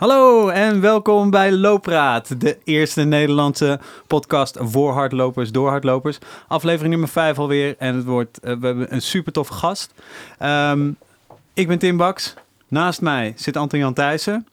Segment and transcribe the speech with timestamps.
[0.00, 6.18] Hallo en welkom bij Loopraad, de eerste Nederlandse podcast voor hardlopers, door hardlopers.
[6.48, 9.94] Aflevering nummer 5 alweer en het wordt, uh, we hebben een super toffe gast.
[10.42, 10.96] Um,
[11.54, 12.34] ik ben Tim Baks,
[12.68, 14.46] naast mij zit Anton-Jan Thijssen.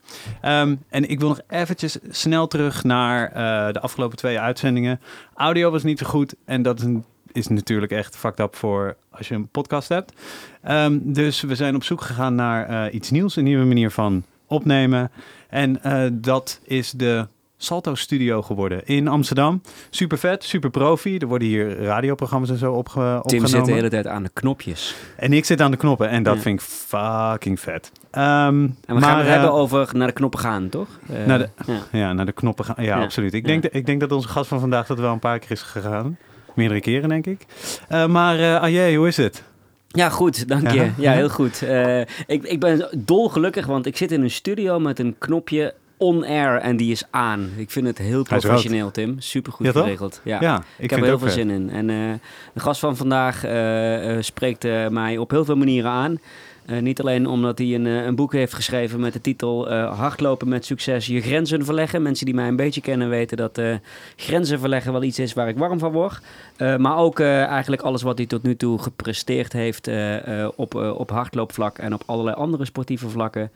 [0.46, 5.00] Um, en ik wil nog eventjes snel terug naar uh, de afgelopen twee uitzendingen.
[5.36, 6.88] Audio was niet zo goed en dat is,
[7.32, 10.14] is natuurlijk echt fucked up voor als je een podcast hebt.
[10.70, 14.24] Um, dus we zijn op zoek gegaan naar uh, iets nieuws, een nieuwe manier van
[14.48, 15.12] opnemen.
[15.50, 17.28] En uh, dat is de
[17.60, 19.62] Salto Studio geworden in Amsterdam.
[19.90, 21.18] Super vet, super profi.
[21.18, 23.50] Er worden hier radioprogramma's en zo opge Tim opgenomen.
[23.50, 24.96] Tim zit de hele tijd aan de knopjes.
[25.16, 26.42] En ik zit aan de knoppen en dat ja.
[26.42, 27.92] vind ik fucking vet.
[28.12, 30.88] Um, en we maar, gaan het uh, hebben over naar de knoppen gaan, toch?
[31.12, 31.80] Uh, naar de, ja.
[31.92, 32.14] ja.
[32.14, 32.76] naar de knoppen gaan.
[32.78, 33.04] Ja, ja.
[33.04, 33.34] absoluut.
[33.34, 35.62] Ik, denk, ik denk dat onze gast van vandaag dat wel een paar keer is
[35.62, 36.18] gegaan.
[36.56, 37.46] Meerdere keren, denk ik.
[37.90, 39.44] Uh, maar Ajé, hoe is het?
[39.88, 40.80] Ja, goed, dank je.
[40.80, 41.62] Ja, ja heel goed.
[41.64, 46.58] Uh, ik, ik ben dolgelukkig, want ik zit in een studio met een knopje on-air
[46.58, 47.50] en die is aan.
[47.56, 49.16] Ik vind het heel professioneel, Tim.
[49.20, 50.22] Super goed ja, geregeld.
[50.24, 51.70] Ja, ja ik, ik heb er heel veel zin in.
[51.70, 52.14] En uh,
[52.54, 56.20] de gast van vandaag uh, spreekt mij op heel veel manieren aan.
[56.70, 60.50] Uh, niet alleen omdat hij een, een, boek heeft geschreven met de titel uh, Hardlopen
[60.50, 62.02] met succes, je grenzen verleggen.
[62.02, 63.62] Mensen die mij een beetje kennen weten dat
[64.16, 66.20] grenzen verleggen wel iets is waar ik warm van word.
[66.58, 69.90] maar ook eigenlijk alles wat hij tot nu toe gepresteerd heeft
[70.56, 73.52] op, op hardloopvlak en op allerlei andere sportieve vlakken.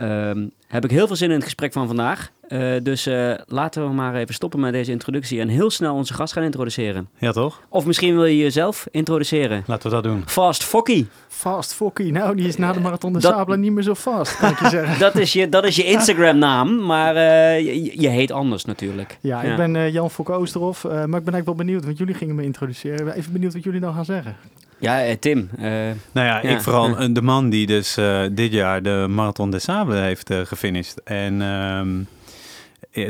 [0.00, 2.30] Ehm, heb ik heel veel zin in het gesprek van vandaag.
[2.48, 6.14] Uh, dus uh, laten we maar even stoppen met deze introductie en heel snel onze
[6.14, 7.08] gast gaan introduceren.
[7.18, 7.60] Ja, toch?
[7.68, 9.62] Of misschien wil je jezelf introduceren.
[9.66, 10.22] Laten we dat doen.
[10.26, 11.06] Fast Focky.
[11.28, 12.10] Fast Focky.
[12.10, 14.58] Nou, die is na de Marathon de dat, Sabelen niet meer zo vast, kan ik
[14.58, 14.98] je zeggen.
[14.98, 19.18] dat, is je, dat is je Instagram-naam, maar uh, je, je, heet anders natuurlijk.
[19.20, 19.50] Ja, ja.
[19.50, 22.42] ik ben Jan Fokke Oosterhof, maar ik ben eigenlijk wel benieuwd, want jullie gingen me
[22.42, 23.14] introduceren.
[23.14, 24.36] Even benieuwd wat jullie dan gaan zeggen.
[24.80, 25.50] Ja, eh, Tim.
[25.58, 25.64] Uh,
[26.12, 27.08] nou ja, ja, ik vooral ja.
[27.08, 31.02] de man die dus uh, dit jaar de Marathon des Sables heeft uh, gefinished.
[31.04, 32.06] En um,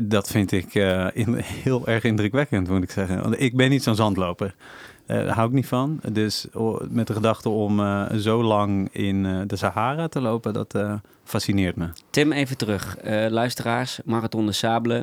[0.03, 0.75] dat vind ik
[1.13, 3.23] in, heel erg indrukwekkend, moet ik zeggen.
[3.23, 4.55] Want ik ben niet zo'n zandloper.
[5.07, 6.01] daar hou ik niet van.
[6.13, 6.47] Dus
[6.89, 7.81] met de gedachte om
[8.19, 10.79] zo lang in de Sahara te lopen, dat
[11.25, 11.87] fascineert me.
[12.11, 12.97] Tim, even terug.
[13.29, 15.03] luisteraars, Marathon des Sables.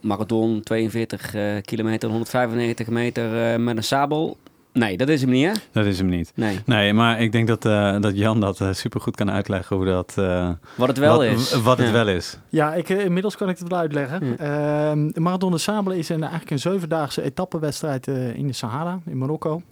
[0.00, 1.34] Marathon 42
[1.64, 4.36] kilometer, 195 meter met een sabel.
[4.72, 5.52] Nee, dat is hem niet, hè?
[5.72, 6.32] Dat is hem niet.
[6.34, 9.76] Nee, nee maar ik denk dat, uh, dat Jan dat uh, super goed kan uitleggen
[9.76, 10.14] hoe dat...
[10.18, 11.52] Uh, wat het wel wat, is.
[11.52, 11.92] Wat het ja.
[11.92, 12.38] wel is.
[12.48, 14.26] Ja, ik, inmiddels kan ik het wel uitleggen.
[14.26, 14.94] Ja.
[14.94, 19.62] de Marathon de Sable is een, eigenlijk een zevendaagse etappenwedstrijd in de Sahara, in Marokko.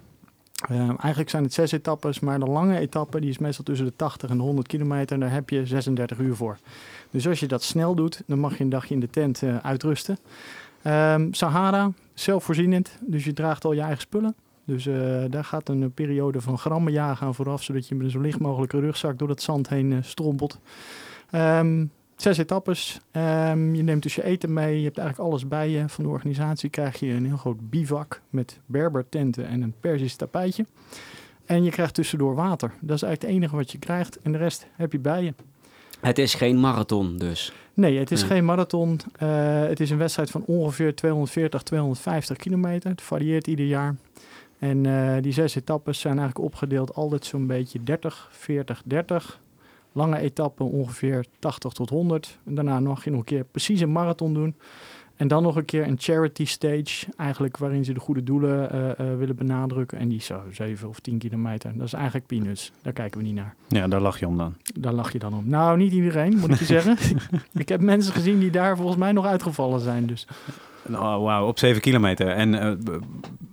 [0.68, 4.30] eigenlijk zijn het zes etappes, maar de lange etappe die is meestal tussen de 80
[4.30, 5.14] en de 100 kilometer.
[5.14, 6.58] En daar heb je 36 uur voor.
[7.10, 10.18] Dus als je dat snel doet, dan mag je een dagje in de tent uitrusten.
[10.84, 14.34] Um, Sahara, zelfvoorzienend, dus je draagt al je eigen spullen.
[14.64, 18.10] Dus uh, daar gaat een periode van grammen jagen aan vooraf, zodat je met een
[18.10, 20.58] zo licht mogelijke rugzak door dat zand heen uh, strompelt.
[21.32, 23.00] Um, zes etappes.
[23.12, 24.78] Um, je neemt dus je eten mee.
[24.78, 25.88] Je hebt eigenlijk alles bij je.
[25.88, 30.66] Van de organisatie krijg je een heel groot bivak met berbertenten en een Persisch tapijtje.
[31.44, 32.72] En je krijgt tussendoor water.
[32.80, 34.18] Dat is eigenlijk het enige wat je krijgt.
[34.22, 35.34] En de rest heb je bij je.
[36.00, 37.52] Het is geen marathon dus?
[37.74, 38.30] Nee, het is nee.
[38.30, 39.00] geen marathon.
[39.22, 42.90] Uh, het is een wedstrijd van ongeveer 240, 250 kilometer.
[42.90, 43.96] Het varieert ieder jaar.
[44.60, 49.40] En uh, die zes etappes zijn eigenlijk opgedeeld altijd zo'n beetje 30, 40, 30.
[49.92, 52.38] Lange etappen ongeveer 80 tot 100.
[52.44, 54.54] En daarna nog je nog een keer precies een marathon doen.
[55.16, 59.06] En dan nog een keer een charity stage, eigenlijk waarin ze de goede doelen uh,
[59.06, 59.98] uh, willen benadrukken.
[59.98, 61.72] En die zo 7 of 10 kilometer.
[61.76, 62.72] Dat is eigenlijk peanuts.
[62.82, 63.54] Daar kijken we niet naar.
[63.68, 64.54] Ja, daar lach je om dan.
[64.78, 65.48] Daar lach je dan om.
[65.48, 66.96] Nou, niet iedereen, moet ik je zeggen.
[67.52, 70.06] ik heb mensen gezien die daar volgens mij nog uitgevallen zijn.
[70.06, 70.26] Dus.
[70.88, 72.28] Oh, Wauw, op 7 kilometer.
[72.28, 72.72] En uh,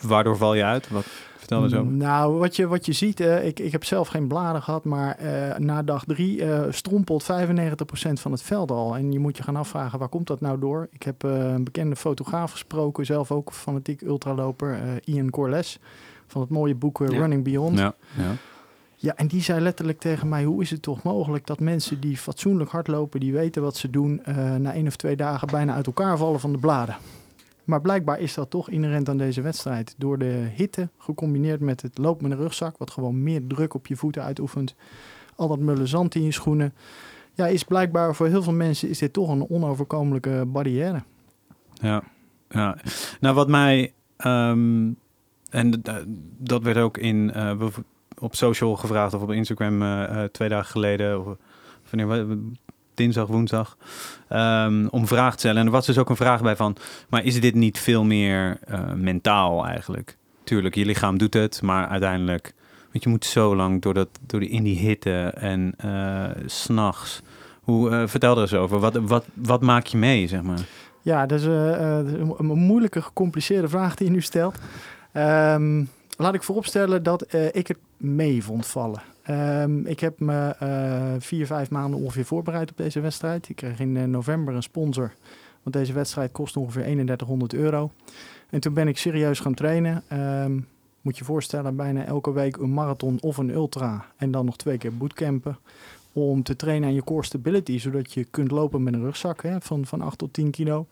[0.07, 0.89] waardoor val je uit?
[0.89, 1.05] Wat,
[1.38, 1.91] vertel eens over.
[1.91, 5.17] Nou, wat je, wat je ziet, uh, ik, ik heb zelf geen bladen gehad, maar
[5.21, 7.25] uh, na dag 3 strompelt 95%
[8.13, 8.95] van het veld al.
[8.95, 10.88] En je moet je gaan afvragen, waar komt dat nou door?
[10.91, 15.79] Ik heb een bekende fotograaf gesproken, zelf ook fanatiek ultraloper, Ian Corles,
[16.27, 17.05] van het mooie boek ja.
[17.05, 17.77] Running Beyond.
[17.79, 18.31] Ja, ja.
[19.00, 22.18] Ja, en die zei letterlijk tegen mij: hoe is het toch mogelijk dat mensen die
[22.18, 25.86] fatsoenlijk hardlopen, die weten wat ze doen, uh, na één of twee dagen bijna uit
[25.86, 26.95] elkaar vallen van de bladen?
[27.63, 29.95] Maar blijkbaar is dat toch inherent aan deze wedstrijd.
[29.98, 33.88] Door de hitte, gecombineerd met het lopen met een rugzak, wat gewoon meer druk op
[33.88, 34.75] je voeten uitoefent.
[35.36, 36.74] Al dat mulle zand in je schoenen.
[37.33, 41.04] Ja, is blijkbaar voor heel veel mensen is dit toch een onoverkomelijke barrière.
[41.74, 42.04] Ja,
[42.50, 42.77] ja.
[43.19, 43.94] nou wat mij,
[44.25, 44.98] um,
[45.50, 45.81] en
[46.38, 47.68] dat werd ook in, uh,
[48.19, 51.38] op social gevraagd of op Instagram uh, twee dagen geleden, of
[51.90, 52.38] wanneer,
[52.94, 53.78] dinsdag, woensdag,
[54.30, 55.58] um, om vraag te stellen.
[55.58, 56.75] En er was dus ook een vraag bij van,
[57.10, 60.18] maar is dit niet veel meer uh, mentaal eigenlijk?
[60.44, 62.54] Tuurlijk, je lichaam doet het, maar uiteindelijk,
[62.92, 67.22] want je moet zo lang door, dat, door die, in die hitte en uh, s'nachts
[67.62, 68.80] Hoe, eh, vertel er eens over.
[68.80, 70.60] Wat, wat, wat maak je mee, zeg maar?
[71.02, 74.58] Ja, dat is, eh, eh, een moeilijke, gecompliceerde vraag die je nu stelt.
[75.12, 75.84] Ehm,
[76.18, 79.02] laat ik vooropstellen dat eh, ik het mee vond vallen.
[79.24, 83.50] Ehm, ik heb me eh, vier, vijf maanden ongeveer voorbereid op deze wedstrijd.
[83.50, 85.14] Ik kreeg in eh, november een sponsor,
[85.64, 87.92] want deze wedstrijd kost ongeveer 3100 euro.
[88.50, 90.04] En toen ben ik serieus gaan trainen.
[90.08, 90.60] Ehm,
[91.02, 94.06] moet je voorstellen, bijna elke week een marathon of een ultra.
[94.18, 95.58] En dan nog twee keer bootcampen.
[96.14, 99.62] Om te trainen aan je core stability, zodat je kunt lopen met een rugzak hè,
[99.62, 100.86] van, van 8 tot 10 kilo.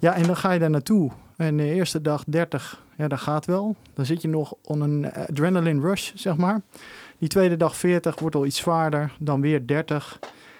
[0.00, 1.10] Ja, en dan ga je daar naartoe.
[1.36, 3.76] En de eerste dag 30, ja, dat gaat wel.
[3.94, 6.60] Dan zit je nog on een adrenaline rush, zeg maar.
[7.18, 9.12] Die tweede dag 40 wordt al iets zwaarder.
[9.18, 10.18] Dan weer 30.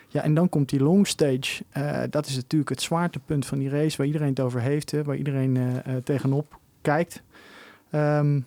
[0.09, 1.65] Ja, en dan komt die long stage.
[1.71, 5.05] Eh, dat is natuurlijk het zwaartepunt van die race, waar iedereen het over heeft, hè,
[5.05, 7.23] waar iedereen eh, eh, tegenop kijkt.
[7.91, 8.41] Ehm,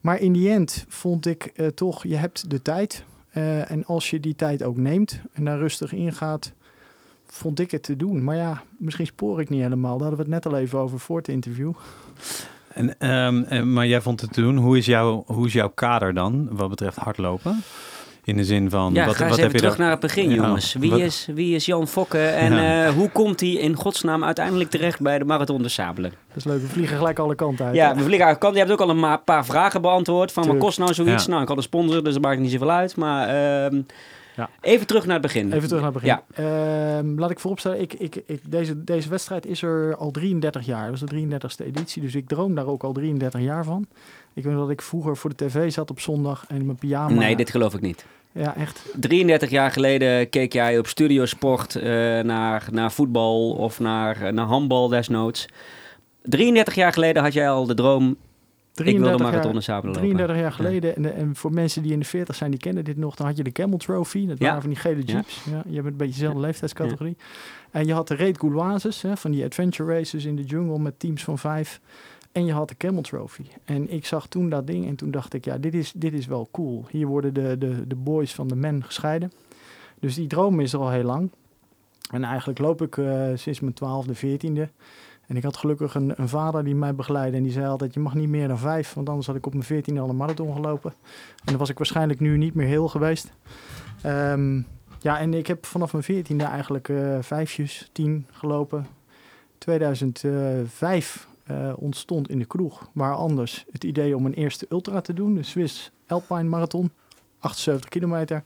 [0.00, 3.04] maar in die end vond ik toch, je hebt de tijd.
[3.68, 6.52] En als je die tijd ook neemt en daar rustig in gaat,
[7.26, 8.24] vond ik het te doen.
[8.24, 9.98] Maar ja, misschien spoor ik niet helemaal.
[9.98, 11.72] Daar hadden we het net al even over voor het interview.
[12.74, 14.56] En, ehm, en- maar jij vond het te doen.
[14.56, 17.62] Hoe is, jouw, hoe is jouw kader dan, wat betreft hardlopen?
[18.24, 19.90] In de zin van, Ja, wat, ga eens wat even heb je terug daar- naar
[19.90, 20.74] het begin, Ja, jongens.
[20.74, 22.84] Wie, wat- is, wie is Jan Fokke en Ja.
[22.86, 26.10] eh, hoe komt hij in godsnaam uiteindelijk terecht bij de Marathon de Sabelen?
[26.28, 27.74] Dat is leuk, we vliegen gelijk alle kanten uit.
[27.74, 27.94] Ja, hè?
[27.96, 28.52] we vliegen uit kant.
[28.54, 30.32] Je hebt ook al een paar vragen beantwoord.
[30.32, 30.64] Van wat Tuurlijk.
[30.64, 31.24] kost nou zoiets?
[31.24, 31.30] Ja.
[31.30, 32.96] Nou, ik had een sponsor, dus dat maakt niet zoveel uit.
[32.96, 33.80] Maar ehm,
[34.36, 34.50] Ja.
[34.60, 35.52] even terug naar het begin.
[35.52, 36.18] Even terug naar het begin.
[36.36, 36.98] Ja.
[36.98, 40.84] Ehm, laat ik vooropstellen, ik, ik, ik, deze, deze wedstrijd is er al 33 jaar.
[40.90, 43.86] Dat is de 33ste editie, dus ik droom daar ook al 33 jaar van.
[44.34, 47.14] Ik weet dat ik vroeger voor de tv zat op zondag en in mijn pyjama...
[47.14, 48.04] Nee, dit geloof ik niet.
[48.32, 48.82] Ja, echt.
[49.00, 51.84] 33 jaar geleden keek jij op Studiosport eh
[52.20, 55.48] naar, naar voetbal of naar, naar handbal desnoods.
[56.22, 58.16] 33 jaar geleden had jij al de droom,
[58.84, 60.08] ik wil de 33 marathon jaar, de Sabelen lopen.
[60.08, 60.96] 33 jaar geleden.
[60.96, 63.14] En, en voor mensen die in de 40 zijn, die kennen dit nog.
[63.14, 64.26] Dan had je de Camel Trophy.
[64.26, 64.44] Dat Ja.
[64.46, 65.44] waren van die gele jeeps.
[65.50, 65.62] Ja.
[65.66, 67.16] je bent een beetje dezelfde leeftijdscategorie.
[67.70, 71.24] En je had de Raid Gouloises, van die adventure races in de jungle met teams
[71.24, 71.80] van vijf.
[72.32, 73.42] En je had de Camel Trophy.
[73.64, 76.26] En ik zag toen dat ding en toen dacht ik, ja, dit is, dit is
[76.26, 76.86] wel cool.
[76.90, 79.32] Hier worden de, de, de boys van de men gescheiden.
[80.00, 81.30] Dus die droom is er al heel lang.
[82.10, 84.68] En eigenlijk loop ik eh, sinds mijn twaalfde, veertiende.
[85.26, 87.36] En ik had gelukkig een, een vader die mij begeleidde.
[87.36, 88.94] En die zei altijd, je mag niet meer dan vijf.
[88.94, 90.92] Want anders had ik op mijn veertiende al een marathon gelopen.
[91.44, 93.32] En dan was ik waarschijnlijk nu niet meer heel geweest.
[94.02, 94.60] Ehm,
[95.00, 98.86] ja, en ik heb vanaf mijn veertiende eigenlijk eh vijfjes, tien gelopen.
[99.58, 105.12] 2005 eh, ontstond in de kroeg, waar anders het idee om een eerste ultra te
[105.12, 105.34] doen.
[105.34, 106.90] De Swiss Alpine Marathon,
[107.38, 108.42] 78 kilometer.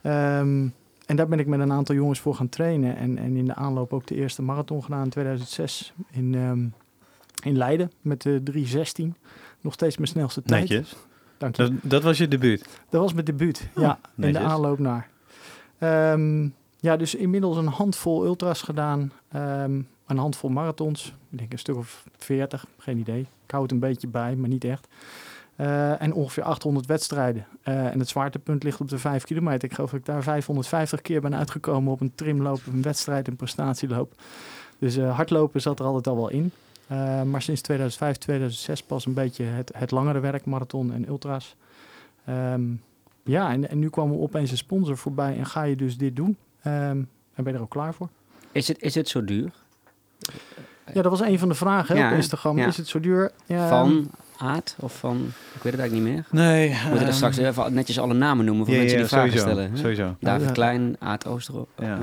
[0.00, 0.68] Ehm,
[1.12, 2.96] en daar ben ik met een aantal jongens voor gaan trainen.
[2.96, 6.66] En, en in de aanloop ook de eerste marathon gedaan in 2006 in, ehm,
[7.48, 9.14] in Leiden met de 316.
[9.60, 10.68] Nog steeds mijn snelste tijd.
[10.68, 10.96] Netjes.
[11.38, 11.62] Dank je.
[11.62, 12.68] Dat, dat was je debuut.
[12.90, 15.08] Dat was mijn debuut, ja, in de aanloop naar.
[15.78, 21.14] Ehm, ja, dus inmiddels een handvol ultras gedaan, ehm, een handvol marathons.
[21.30, 23.20] Ik denk een stuk of 40, geen idee.
[23.20, 24.88] Ik hou het een beetje bij, maar niet echt.
[25.56, 27.46] Eh, en ongeveer 800 wedstrijden.
[27.62, 29.68] Eh, en het zwaartepunt ligt op de 5 kilometer.
[29.68, 33.36] Ik geloof dat ik daar 550 keer ben uitgekomen op een trimloop, een wedstrijd, een
[33.36, 34.12] prestatieloop.
[34.78, 36.52] Dus eh, hardlopen zat er altijd al wel in.
[37.30, 41.56] Maar sinds 2005, 2006 pas een beetje het, het langere werk, marathon en ultras.
[42.24, 42.62] Ehm,
[43.22, 46.16] ja, en, en nu kwam er opeens een sponsor voorbij en ga je dus dit
[46.16, 46.36] doen.
[46.62, 46.76] Ehm,
[47.34, 48.08] en ben je er ook klaar voor?
[48.52, 49.50] Is het, is het zo duur?
[50.94, 52.58] Ja, dat was een van de vragen Ja, op Instagram.
[52.58, 52.66] ja.
[52.66, 53.30] Is het zo duur?
[53.46, 54.10] Ja, Van
[54.42, 55.16] Aard of van...
[55.54, 56.42] Ik weet het eigenlijk niet meer.
[56.44, 56.68] Nee.
[56.68, 59.12] We moeten er ehm, straks even netjes alle namen noemen voor ja, mensen ja, die
[59.12, 59.70] vragen sowieso, stellen.
[59.70, 59.76] hè?
[59.76, 60.16] Sowieso.
[60.20, 60.52] David Ja.
[60.52, 61.68] Klein, Aard Oosterop.
[61.78, 61.98] Ja.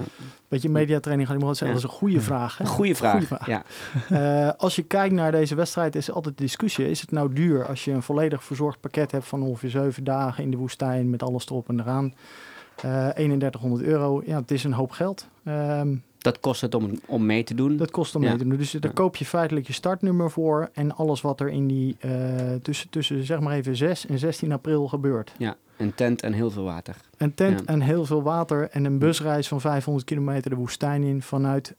[0.47, 1.67] Beetje mediatraining ga ik maar zeggen.
[1.67, 1.73] Ja.
[1.73, 2.57] Dat is een goede vraag.
[2.57, 2.63] Hè?
[2.63, 3.11] Een goede vraag.
[3.11, 3.47] Goeie vraag.
[3.47, 3.63] Ja.
[4.09, 6.89] Eh, als je kijkt naar deze wedstrijd, is er altijd discussie.
[6.89, 10.43] Is het nou duur als je een volledig verzorgd pakket hebt van ongeveer zeven dagen
[10.43, 12.13] in de woestijn met alles erop en eraan?
[12.75, 15.27] Eh 3100 euro, ja, het is een hoop geld.
[15.43, 17.77] Ehm, Dat kost het om, om mee te doen.
[17.77, 18.29] dat kost om Ja.
[18.29, 18.57] mee te doen.
[18.57, 18.89] Dus daar Ja.
[18.91, 22.11] koop je feitelijk je startnummer voor en alles wat er in die eh,
[22.61, 25.31] tussen, tussen zeg maar even 6 en 16 april gebeurt.
[25.37, 26.95] Ja, een tent en heel veel water.
[27.17, 27.65] Een tent Ja.
[27.65, 31.75] en heel veel water en een busreis van 500 kilometer de woestijn in vanuit.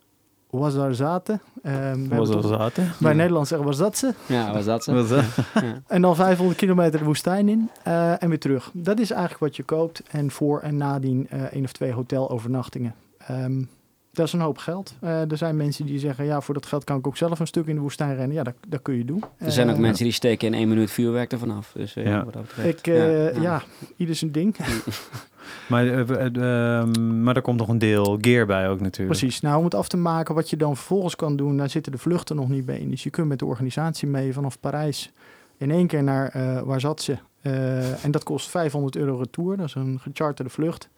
[1.63, 2.93] Ehm, dat toch- zaten?
[3.01, 4.15] bij Nederland zeggen we dat ze.
[4.27, 4.93] Ja, was dat zo?
[4.95, 5.25] Was dat?
[5.55, 5.83] Ja.
[5.87, 8.71] En dan 500 kilometer de woestijn in eh, en weer terug.
[8.73, 10.03] Dat is eigenlijk wat je koopt.
[10.11, 12.95] En voor en nadien eh één of twee hotelovernachtingen.
[13.19, 13.63] Ehm,
[14.13, 14.95] dat is een hoop geld.
[15.01, 17.47] Eh, er zijn mensen die zeggen, ja, voor dat geld kan ik ook zelf een
[17.47, 18.37] stuk in de woestijn rennen.
[18.37, 19.25] Ja, dat, dat kun je doen.
[19.39, 21.73] Er zijn ook Eh, mensen die steken in één minuut vuurwerk ervan af.
[21.75, 22.25] Dus eh, Ja.
[22.25, 22.79] wat dat betreft.
[22.79, 23.63] Ik, eh, Ja, ja, ja.
[23.97, 24.57] ieder zijn ding.
[25.69, 29.19] Maar, eh, eh, ehm, maar er komt nog een deel gear bij ook natuurlijk.
[29.19, 29.41] Precies.
[29.41, 31.99] Nou, om het af te maken wat je dan vervolgens kan doen, daar zitten de
[31.99, 32.91] vluchten nog niet bij in.
[32.91, 35.13] Dus je kunt met de organisatie mee vanaf Parijs
[35.57, 37.17] in één keer naar eh waar zat ze.
[37.41, 39.57] Eh, en dat kost 500 euro retour.
[39.57, 40.89] Dat is een gecharterde vlucht.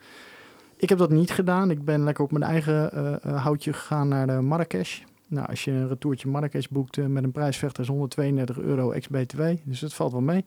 [0.82, 1.70] Ik heb dat niet gedaan.
[1.70, 5.00] Ik ben lekker op mijn eigen eh, eh, houtje gegaan naar de Marrakesh.
[5.26, 9.42] Nou, als je een retourtje Marrakesh boekt eh, met een prijsvechter is 132 euro ex-BTW.
[9.64, 10.44] Dus dat valt wel mee.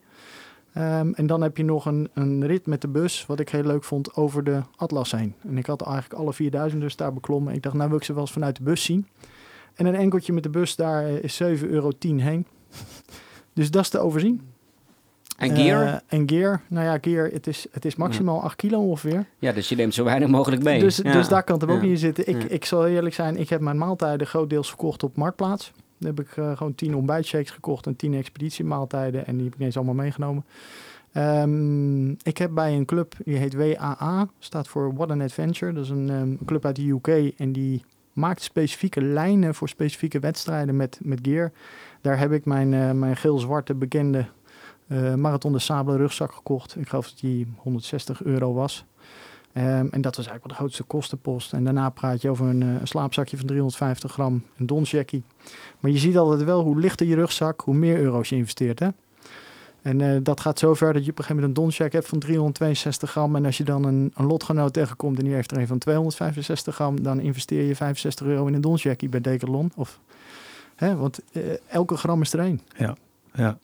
[0.72, 3.62] Ehm, en dan heb je nog een, een rit met de bus, wat ik heel
[3.62, 5.34] leuk vond, over de Atlas heen.
[5.42, 7.54] En ik had eigenlijk alle 4000 dus daar beklommen.
[7.54, 9.06] Ik dacht, nou wil ik ze wel eens vanuit de bus zien.
[9.74, 12.46] En een enkeltje met de bus daar eh, is 7,10 euro heen.
[13.52, 14.40] Dus dat is te overzien.
[15.36, 15.82] En gear?
[15.86, 19.26] Eh, en gear, nou ja, gear, het is, het is maximaal 8 kilo ongeveer.
[19.38, 20.80] ja, dus je neemt zo weinig mogelijk mee.
[20.80, 21.12] Dus, Ja.
[21.12, 21.88] dus daar kan het hem ook Ja.
[21.88, 22.28] niet in zitten.
[22.28, 22.48] Ik, Ja.
[22.48, 25.72] ik zal eerlijk zijn, ik heb mijn maaltijden grootdeels verkocht op Marktplaats.
[25.98, 29.26] Dan heb ik eh, gewoon 10 ontbijtshakes gekocht en 10 expeditiemaaltijden.
[29.26, 30.44] En die heb ik ineens allemaal meegenomen.
[31.12, 35.72] Ehm, ik heb bij een club, die heet WAA, staat voor What an Adventure.
[35.72, 40.18] Dat is een ehm, club uit de UK en die maakt specifieke lijnen voor specifieke
[40.18, 41.52] wedstrijden met, met gear.
[42.00, 44.26] Daar heb ik mijn, eh, mijn geel-zwarte bekende
[44.86, 46.76] eh, Marathon de Sable rugzak gekocht.
[46.76, 48.84] Ik geloof dat die 160 euro was.
[49.52, 51.52] Ehm, en dat was eigenlijk wel de grootste kostenpost.
[51.52, 55.22] En daarna praat je over een, eh, slaapzakje van 350 gram, een donjackie.
[55.80, 58.78] Maar je ziet altijd wel hoe lichter je rugzak, hoe meer euro's je investeert.
[58.78, 58.88] Hè?
[59.82, 62.08] En eh, dat gaat zo ver dat je op een gegeven moment een donjack hebt
[62.08, 63.36] van 362 gram.
[63.36, 66.74] En als je dan een, een lotgenoot tegenkomt en die heeft er een van 265
[66.74, 69.72] gram, dan investeer je 65 euro in een donjackie bij Decathlon.
[69.76, 70.00] Of,
[70.74, 71.20] hè, want
[71.66, 72.60] elke gram is er één.
[73.34, 73.58] Ja.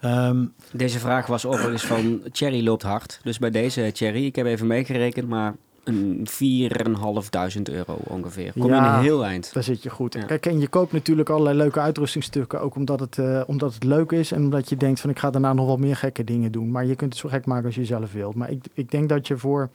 [0.00, 3.20] Ehm, Deze vraag was overigens van Thierry loopt hard.
[3.22, 8.52] Dus bij deze Thierry, ik heb even meegerekend, maar een 4.500 euro ongeveer.
[8.52, 8.96] Kom je Ja.
[8.96, 9.52] een heel eind.
[9.52, 10.14] Daar zit je goed.
[10.14, 10.22] Ja.
[10.22, 12.60] Kijk, en je koopt natuurlijk allerlei leuke uitrustingstukken.
[12.60, 14.32] Ook omdat het, eh, omdat het leuk is.
[14.32, 16.70] En omdat je denkt van ik ga daarna nog wel meer gekke dingen doen.
[16.70, 18.34] Maar je kunt het zo gek maken als je zelf wilt.
[18.34, 19.70] Maar ik, ik denk dat je voor,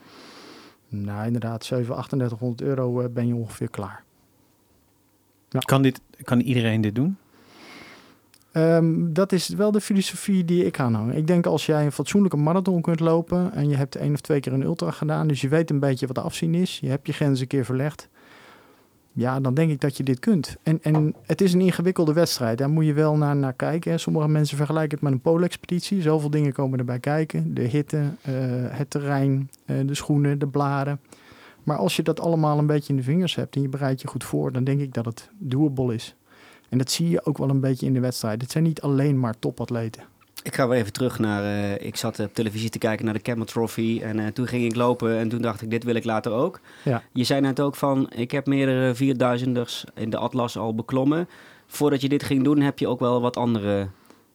[0.90, 4.04] nou inderdaad, 7, 3800 euro eh, ben je ongeveer klaar.
[5.60, 7.18] kan, dit, kan iedereen dit doen?
[8.56, 11.16] Ehm, dat is wel de filosofie die ik aanhang.
[11.16, 14.40] Ik denk als jij een fatsoenlijke marathon kunt lopen en je hebt één of twee
[14.40, 17.08] keer een ultra gedaan, dus je weet een beetje wat de afzien is, je hebt
[17.08, 18.10] je grens een keer verlegd,
[19.12, 20.56] ja, dan denk ik dat je dit kunt.
[20.64, 24.00] En, en het is een ingewikkelde wedstrijd, daar moet je wel naar, naar kijken.
[24.00, 27.54] Sommige mensen vergelijken het met een poolexpeditie, zoveel dingen komen erbij kijken.
[27.54, 28.34] De hitte, eh,
[28.68, 31.00] het terrein, eh, de schoenen, de bladen.
[31.64, 34.08] Maar als je dat allemaal een beetje in de vingers hebt en je bereidt je
[34.08, 36.16] goed voor, dan denk ik dat het doable is.
[36.70, 38.42] En dat zie je ook wel een beetje in de wedstrijd.
[38.42, 40.04] Het zijn niet alleen maar topatleten.
[40.44, 41.44] Ik ga weer even terug naar.
[41.44, 44.00] eh, ik zat op televisie te kijken naar de Camel Trophy.
[44.04, 46.60] En eh, toen ging ik lopen en toen dacht ik, dit wil ik later ook.
[46.84, 47.04] Ja.
[47.14, 51.28] Je zei net ook van, ik heb meerdere vierduizenders in de Atlas al beklommen.
[51.68, 53.88] Voordat je dit ging doen, heb je ook wel wat andere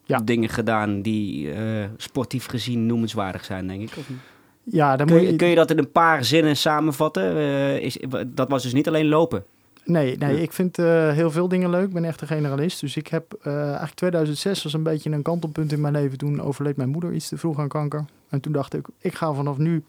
[0.04, 0.18] Ja.
[0.24, 3.90] dingen gedaan die eh, sportief gezien noemenswaardig zijn, denk ik.
[3.98, 4.18] Of niet?
[4.64, 5.36] Ja, dan Kun, moet je, je...
[5.36, 7.36] kun je dat in een paar zinnen samenvatten?
[7.82, 9.44] Is, dat was dus niet alleen lopen.
[9.90, 10.42] Nee, nee Ja.
[10.42, 11.86] ik vind eh, heel veel dingen leuk.
[11.86, 12.80] Ik ben echt een generalist.
[12.80, 16.18] Dus ik heb eh, eigenlijk 2006 was een beetje een kantelpunt in mijn leven.
[16.18, 18.04] Toen overleed mijn moeder iets te vroeg aan kanker.
[18.28, 19.82] En toen dacht ik, ik ga vanaf nu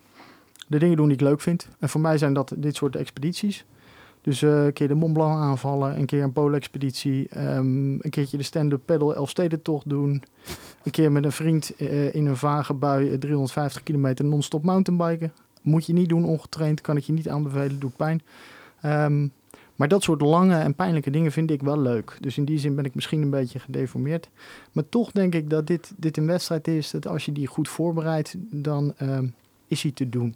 [0.67, 1.67] de dingen doen die ik leuk vind.
[1.79, 3.65] En voor mij zijn dat dit soort expedities.
[4.21, 8.37] Dus eh, een keer de Mont Blanc aanvallen, een keer een poolexpeditie, ehm, een keertje
[8.37, 10.23] de stand-up paddle Elfstedentocht doen.
[10.83, 11.79] Een keer met een vriend
[12.11, 15.33] in een vage bui eh, 350 kilometer non-stop mountainbiken.
[15.61, 18.21] Moet je niet doen ongetraind, kan ik je niet aanbevelen, doet pijn.
[18.81, 19.27] Ehm,
[19.81, 22.17] maar dat soort lange en pijnlijke dingen vind ik wel leuk.
[22.19, 24.29] Dus in die zin ben ik misschien een beetje gedeformeerd.
[24.71, 27.69] Maar toch denk ik dat dit, dit een wedstrijd is dat als je die goed
[27.69, 29.25] voorbereidt, dan ehm,
[29.67, 30.35] is hij te doen.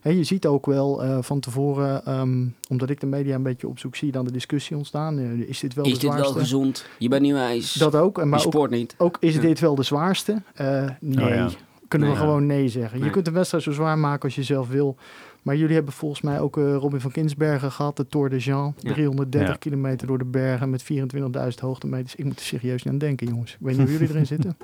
[0.00, 3.68] Hè, je ziet ook wel eh, van tevoren, ehm, omdat ik de media een beetje
[3.68, 5.18] opzoek, zie je dan de discussie ontstaan.
[5.18, 6.38] Eh, is dit wel is de dit wel zwaarste?
[6.38, 6.86] gezond?
[6.98, 7.72] Je bent niet wijs.
[7.72, 8.24] Dat ook.
[8.24, 8.94] Maar ook, sport niet.
[8.98, 9.40] ook is Ja.
[9.40, 10.42] dit wel de zwaarste?
[10.54, 11.24] Eh, nee.
[11.24, 11.48] Oh ja.
[11.88, 12.28] Kunnen Nee, we ja.
[12.30, 13.04] gewoon nee zeggen.
[13.04, 14.96] Je kunt de wedstrijd zo zwaar maken als je zelf wil.
[15.42, 18.74] Maar jullie hebben volgens mij ook eh, Robin van Kinsbergen gehad, de Tour de Jean.
[18.78, 18.92] Ja.
[18.92, 19.56] 330 Ja.
[19.58, 22.14] kilometer door de bergen met 24.000 hoogtemeters.
[22.14, 23.52] Ik moet er serieus niet aan denken, jongens.
[23.52, 24.56] Ik weet niet hoe jullie erin zitten.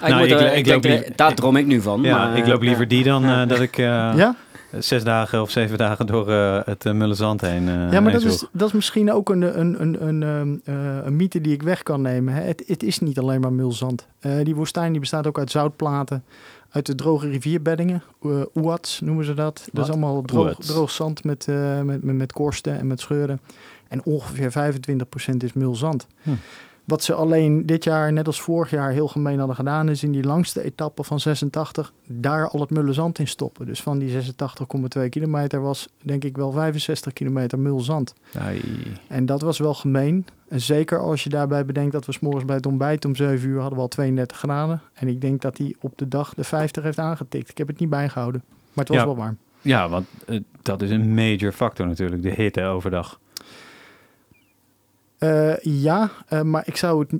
[0.00, 2.02] Nou, moet ik- ik denk loop liever- Daar droom ik nu van.
[2.02, 2.88] Ja, maar, ik loop liever ja.
[2.88, 3.42] die dan Ja.
[3.42, 3.84] eh, dat ik eh,
[4.16, 4.36] ja?
[4.78, 8.20] zes dagen of zeven dagen door eh, het uh, Mullenzand heen eh, ja, maar heen
[8.20, 11.52] dat is, dat is misschien ook een, een, een, een, ehm, eh, een mythe die
[11.52, 12.34] ik weg kan nemen.
[12.34, 12.42] Hè.
[12.42, 14.06] Het, het is niet alleen maar mulzand.
[14.20, 16.24] Eh, die woestijn die bestaat ook uit zoutplaten,
[16.70, 18.02] uit de droge rivierbeddingen.
[18.22, 19.68] Uh, oeats noemen ze dat.
[19.72, 23.40] Dat is allemaal droog, droog zand met, eh, met, met, met korsten en met scheuren.
[23.88, 24.74] En ongeveer
[25.32, 26.06] 25% is mulzand.
[26.22, 26.30] Hm.
[26.90, 30.12] Wat ze alleen dit jaar, net als vorig jaar, heel gemeen hadden gedaan, is in
[30.12, 33.66] die langste etappe van 86 daar al het mulle zand in stoppen.
[33.66, 34.10] Dus van die
[34.98, 38.14] 86,2 kilometer was denk ik wel 65 kilometer mul zand.
[38.38, 38.60] Ai.
[39.08, 40.26] En dat was wel gemeen.
[40.48, 43.48] En zeker als je daarbij bedenkt dat we 's morgens bij het ontbijt om 7
[43.48, 44.80] uur hadden we al 32 graden.
[44.94, 47.50] En ik denk dat hij op de dag de 50 heeft aangetikt.
[47.50, 48.42] Ik heb het niet bijgehouden,
[48.72, 49.04] maar het was Ja.
[49.04, 49.36] wel warm.
[49.60, 53.20] Ja, want eh, dat is een major factor natuurlijk, de hitte overdag.
[55.20, 57.12] Eh, ja, eh, maar ik zou het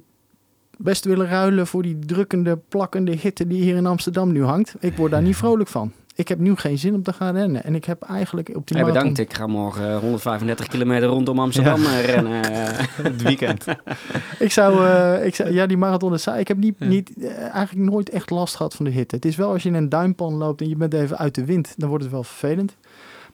[0.78, 4.74] best willen ruilen voor die drukkende, plakkende hitte die hier in Amsterdam nu hangt.
[4.78, 5.92] Ik word daar niet vrolijk van.
[6.14, 7.64] ik heb nu geen zin om te gaan rennen.
[7.64, 11.38] En ik heb eigenlijk op die Hey, marathon- bedankt, ik ga morgen 135 kilometer rondom
[11.38, 12.40] Amsterdam eh, rennen.
[13.02, 13.64] Het weekend.
[14.38, 16.40] Ik zou, eh, ik zou, ja, die marathon is saai.
[16.40, 16.86] Ik heb niet, Ja.
[16.86, 19.14] niet, eh, eigenlijk nooit echt last gehad van de hitte.
[19.14, 21.44] Het is wel als je in een duimpan loopt en je bent even uit de
[21.44, 22.76] wind, dan wordt het wel vervelend.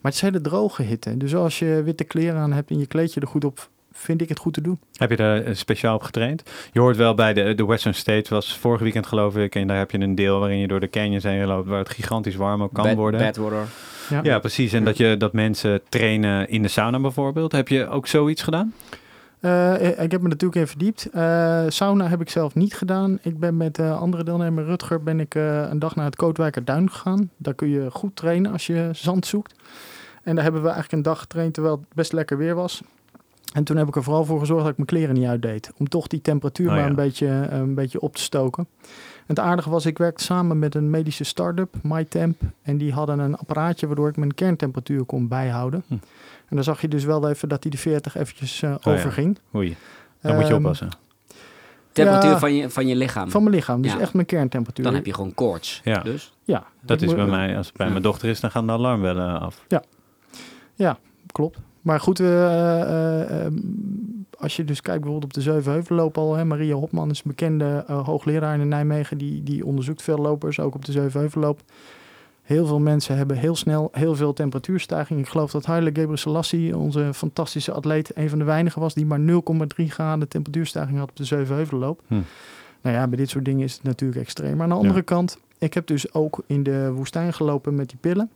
[0.00, 1.16] Maar het is hele droge hitte.
[1.16, 4.20] Dus als je witte kleren aan hebt en je kleed je er goed op, vind
[4.20, 4.78] ik het goed te doen.
[4.96, 6.42] Heb je daar eh, speciaal op getraind?
[6.72, 9.54] Je hoort wel bij de, de Western States, was vorig weekend geloof ik.
[9.54, 11.88] En daar heb je een deel waarin je door de canyons heen loopt, waar het
[11.90, 13.20] gigantisch warm ook kan Bad- worden.
[13.20, 13.66] Badwater.
[14.10, 14.20] Ja.
[14.22, 14.72] Ja, precies.
[14.72, 17.52] En dat, je, dat mensen trainen in de sauna bijvoorbeeld.
[17.52, 18.74] Heb je ook zoiets gedaan?
[19.40, 21.08] Eh, ik heb me natuurlijk in verdiept.
[21.12, 23.18] Eh, sauna heb ik zelf niet gedaan.
[23.22, 26.64] Ik ben met eh, andere deelnemer Rutger ben ik eh, een dag naar het Kootwijker
[26.64, 27.30] Duin gegaan.
[27.36, 29.54] Daar kun je goed trainen als je zand zoekt.
[30.22, 32.82] En daar hebben we eigenlijk een dag getraind terwijl het best lekker weer was.
[33.56, 35.70] En toen heb ik er vooral voor gezorgd dat ik mijn kleren niet uitdeed.
[35.76, 36.88] Om toch die temperatuur Oh maar ja.
[36.88, 38.66] een, beetje, eh, een beetje op te stoken.
[39.16, 42.40] En het aardige was, ik werkte samen met een medische start-up, MyTemp.
[42.62, 45.82] En die hadden een apparaatje waardoor ik mijn kerntemperatuur kon bijhouden.
[45.86, 45.92] Hm.
[46.48, 48.92] En dan zag je dus wel even dat die de 40 eventjes eh, Oh ja.
[48.92, 49.38] overging.
[49.54, 49.76] Oei,
[50.20, 50.88] dan moet je Ehm, oppassen.
[51.92, 52.38] Temperatuur Ja.
[52.38, 53.30] van, je, van je lichaam.
[53.30, 53.98] Van mijn lichaam, dus Ja.
[54.00, 54.84] echt mijn kerntemperatuur.
[54.84, 55.80] Dan heb je gewoon koorts.
[55.84, 56.02] Ja.
[56.02, 57.92] Dus Ja, Dat is bij mij, als het bij Ja.
[57.92, 59.64] mijn dochter is, dan gaan de alarmbellen af.
[61.32, 61.58] Klopt.
[61.86, 63.54] Maar goed, eh, eh, ehm,
[64.38, 66.34] als je dus kijkt bijvoorbeeld op de Zevenheuvelloop al.
[66.34, 69.18] Hè, Maria Hopman is een bekende eh, hoogleraar in Nijmegen.
[69.18, 71.60] Die, die onderzoekt veel lopers, ook op de Zevenheuvelloop.
[72.42, 75.20] Heel veel mensen hebben heel snel heel veel temperatuurstijging.
[75.20, 79.20] Ik geloof dat Haile Gebrselassie, onze fantastische atleet, een van de weinigen was die maar
[79.20, 82.00] 0,3 graden temperatuurstijging had op de Zevenheuvelloop.
[82.06, 82.14] Hm.
[82.82, 84.52] Nou ja, bij dit soort dingen is het natuurlijk extreem.
[84.52, 85.02] Maar aan de andere Ja.
[85.04, 88.30] kant, ik heb dus ook in de woestijn gelopen met die pillen.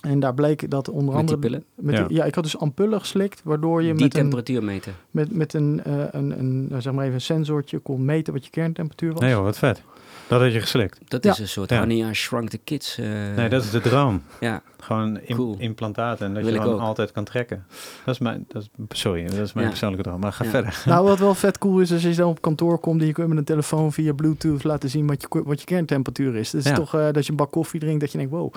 [0.00, 1.38] En daar bleek dat onder met die andere...
[1.38, 1.64] pillen.
[1.74, 2.04] Met Ja.
[2.06, 4.94] die- ja, ik had dus ampullen geslikt, waardoor je Die met een, temperatuur meten.
[5.10, 8.44] met, met een, eh, een, een, nou, zeg maar even een sensortje kon meten wat
[8.44, 9.20] je kerntemperatuur was.
[9.20, 9.82] Nee joh, wat vet.
[10.28, 10.98] Dat had je geslikt.
[11.10, 11.30] Dat Ja.
[11.30, 11.78] is een soort Ja.
[11.78, 12.98] Honey, I Shrunk the Kids.
[12.98, 14.22] eh, Nee, dat is de droom.
[14.40, 15.54] Ja, Gewoon im- Cool.
[15.58, 17.64] implantaten en dat Wil je gewoon altijd kan trekken.
[18.04, 19.70] Dat is mijn, dat is, sorry, dat is mijn Ja.
[19.72, 20.20] persoonlijke droom.
[20.20, 20.50] Maar ga Ja.
[20.50, 20.82] verder.
[20.86, 23.28] Nou, wat wel vet cool is, als je dan op kantoor komt en je kunt
[23.28, 26.50] met een telefoon via Bluetooth laten zien wat je, wat je kerntemperatuur is.
[26.50, 26.74] Dat is Ja.
[26.74, 28.54] toch eh, dat je een bak koffie drinkt, dat je denkt, wow.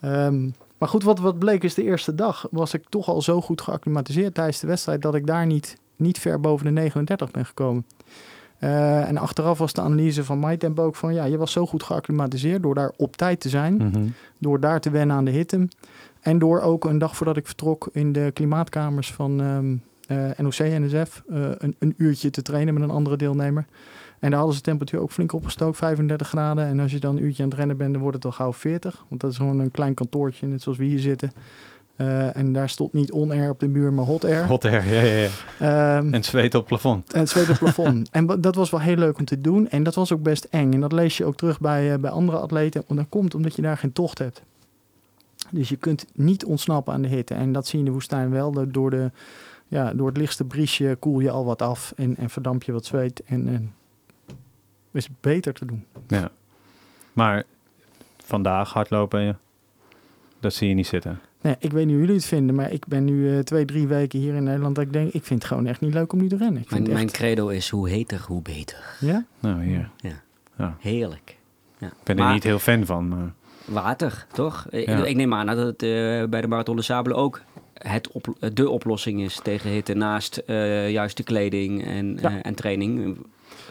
[0.00, 0.48] Ehm,
[0.82, 3.60] maar goed, wat, wat bleek is de eerste dag was ik toch al zo goed
[3.60, 7.86] geacclimatiseerd tijdens de wedstrijd dat ik daar niet, niet ver boven de 39 ben gekomen.
[8.58, 11.82] Eh, en achteraf was de analyse van MyTempo ook van, ja, je was zo goed
[11.82, 13.74] geacclimatiseerd door daar op tijd te zijn.
[13.76, 14.06] Mhm.
[14.38, 15.68] door daar te wennen aan de hitte.
[16.20, 19.74] En door ook een dag voordat ik vertrok in de klimaatkamers van ehm
[20.06, 23.66] eh, NOC-NSF eh, een, een uurtje te trainen met een andere deelnemer.
[24.22, 26.66] En daar hadden ze de temperatuur ook flink opgestookt, 35 graden.
[26.66, 28.52] En als je dan een uurtje aan het rennen bent, dan wordt het al gauw
[28.52, 29.04] 40.
[29.08, 31.32] Want dat is gewoon een klein kantoortje, net zoals we hier zitten.
[31.96, 34.46] Eh, en daar stond niet on-air op de muur, maar hot air.
[34.46, 35.96] Hot air, ja, ja, ja.
[35.98, 37.12] Ehm, En zweet op het plafond.
[37.12, 38.08] en het tweede plafond.
[38.10, 39.68] en dat was wel heel leuk om te doen.
[39.68, 40.72] En dat was ook best eng.
[40.72, 42.84] En dat lees je ook terug bij, eh, bij andere atleten.
[42.86, 44.42] Want dat komt omdat je daar geen tocht hebt.
[45.50, 47.34] Dus je kunt niet ontsnappen aan de hitte.
[47.34, 48.68] En dat zie je in de woestijn wel.
[48.68, 49.10] Door, de,
[49.68, 51.92] ja, door het lichtste briesje koel je al wat af.
[51.96, 53.22] En, en verdamp je wat zweet.
[53.24, 53.72] En, en
[54.92, 55.84] is het beter te doen.
[56.08, 56.30] Ja.
[57.12, 57.42] Maar
[58.24, 59.38] vandaag hardlopen, ja,
[60.40, 61.20] dat zie je niet zitten.
[61.40, 62.54] Nee, ik weet niet hoe jullie het vinden.
[62.54, 64.74] Maar ik ben nu eh, twee, drie weken hier in Nederland.
[64.74, 66.62] Dat ik denk, ik vind het gewoon echt niet leuk om nu te rennen.
[66.62, 68.96] Ik vind mijn, mijn credo is hoe heter, hoe beter.
[69.00, 69.24] ja?
[69.40, 69.90] Nou, hier.
[70.78, 71.36] Heerlijk.
[71.78, 71.86] Ja.
[71.86, 73.08] Ik ben er niet heel fan van.
[73.08, 73.32] Maar...
[73.64, 74.66] Water, toch?
[74.70, 75.04] Ik- Ja.
[75.04, 75.88] Ik neem aan dat het eh,
[76.28, 77.42] bij de Marathon de Sabelen ook
[77.74, 79.94] het op, de oplossing is tegen hitte.
[79.94, 82.42] Naast eh, juist de kleding en, Ja.
[82.42, 83.16] en training.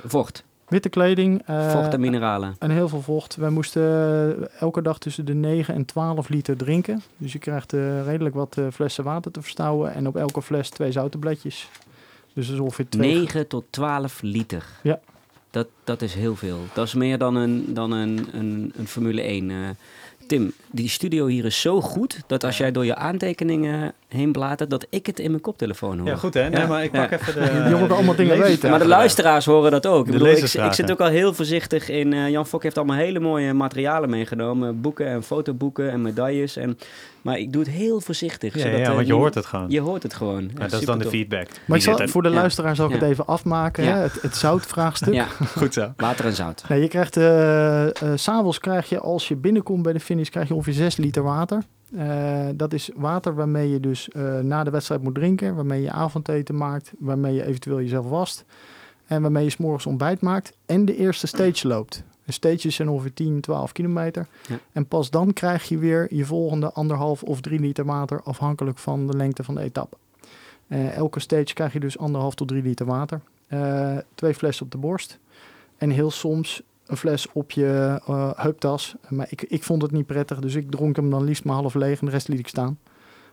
[0.05, 0.43] Vocht.
[0.71, 1.41] Witte kleding.
[1.45, 2.55] eh, Vocht en mineralen.
[2.59, 3.35] En heel veel vocht.
[3.35, 7.01] Wij moesten eh, elke dag tussen de 9 en 12 liter drinken.
[7.17, 9.93] Dus je krijgt eh, redelijk wat eh, flessen water te verstouwen.
[9.93, 11.69] En op elke fles twee zoutenbledjes.
[12.33, 13.13] Dus dat is ongeveer twee.
[13.15, 14.65] 9 tot 12 liter.
[14.83, 14.99] Ja.
[15.49, 16.57] Dat, dat is heel veel.
[16.73, 19.49] Dat is meer dan een, dan een, een, een Formule 1.
[19.49, 19.57] eh.
[20.27, 24.69] Tim, die studio hier is zo goed dat als jij door je aantekeningen heen bladert,
[24.69, 26.07] dat ik het in mijn koptelefoon hoor.
[26.07, 26.49] Ja, goed hè?
[26.49, 26.67] Nee, Ja.
[26.67, 27.05] maar ik Ja.
[27.07, 27.69] pak even de...
[27.69, 28.69] Je moet allemaal dingen lezers- weten.
[28.69, 30.05] Maar de luisteraars horen dat ook.
[30.05, 30.33] De Ik, bedoel,
[30.65, 32.13] ik, zit ook al heel voorzichtig in.
[32.13, 36.55] eh, Jan Fok heeft allemaal hele mooie materialen meegenomen: boeken en fotoboeken en medailles.
[36.55, 36.77] En,
[37.21, 38.53] maar ik doe het heel voorzichtig.
[38.53, 39.69] Ja, zodat, ja, eh, want je hoort het gewoon.
[39.69, 40.43] Je hoort het gewoon.
[40.57, 41.47] Ja, dat is dan de feedback.
[41.65, 42.35] Maar ik zal, voor de Ja.
[42.35, 43.83] luisteraar zal ik het even afmaken.
[43.83, 43.95] Ja.
[43.95, 44.01] Hè?
[44.01, 45.13] Het, het zoutvraagstuk.
[45.13, 45.25] Ja,
[45.57, 45.93] Goed zo.
[45.97, 46.63] water en zout.
[46.69, 50.47] Nee, je krijgt, eh eh, s'avonds krijg je, als je binnenkomt bij de finish, krijg
[50.47, 51.63] je ongeveer 6 liter water.
[51.95, 55.91] Eh, dat is water waarmee je dus eh, na de wedstrijd moet drinken, waarmee je
[55.91, 58.45] avondeten maakt, waarmee je eventueel jezelf wast.
[59.05, 62.03] En waarmee je 's morgens ontbijt maakt en de eerste stage loopt.
[62.25, 64.27] De stages zijn ongeveer 10, 12 kilometer.
[64.47, 64.59] Ja.
[64.71, 69.07] En pas dan krijg je weer je volgende anderhalf of drie liter water, afhankelijk van
[69.07, 69.97] de lengte van de etappe.
[70.67, 73.21] Eh, elke stage krijg je dus anderhalf tot drie liter water.
[74.15, 75.19] Twee flessen op de borst.
[75.77, 78.95] En heel soms een fles op je uh, heuptas.
[79.09, 81.73] Maar ik, ik vond het niet prettig, dus ik dronk hem dan liefst maar half
[81.73, 82.79] leeg en de rest liet ik staan.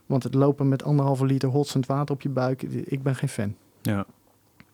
[0.06, 3.54] Want het lopen met anderhalve liter hotsend water op je buik, ik ben geen fan.
[3.82, 4.06] Ja,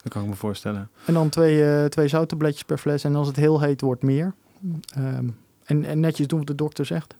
[0.03, 0.89] dat kan ik me voorstellen.
[1.05, 3.05] En dan twee, uh, twee zouttabletjes per fles.
[3.05, 4.35] En als het heel heet wordt, meer.
[4.99, 7.15] Um, en, en netjes doen wat de dokter zegt.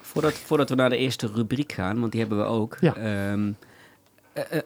[0.00, 2.76] Voordat, voordat we naar de eerste rubriek gaan, want die hebben we ook.
[2.80, 3.30] Ja.
[3.32, 3.56] Um,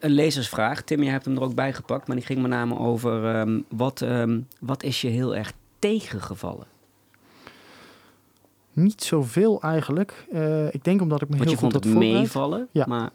[0.00, 0.82] een lezersvraag.
[0.82, 3.64] Tim, je hebt hem er ook bij gepakt, maar die ging met name over um,
[3.68, 6.66] wat, um, wat is je heel erg tegengevallen?
[8.72, 10.26] Niet zoveel eigenlijk.
[10.32, 12.18] Uh, ik denk omdat ik me Want heel je goed vond had het voorbereid.
[12.20, 12.84] meevallen, Ja.
[12.88, 13.10] maar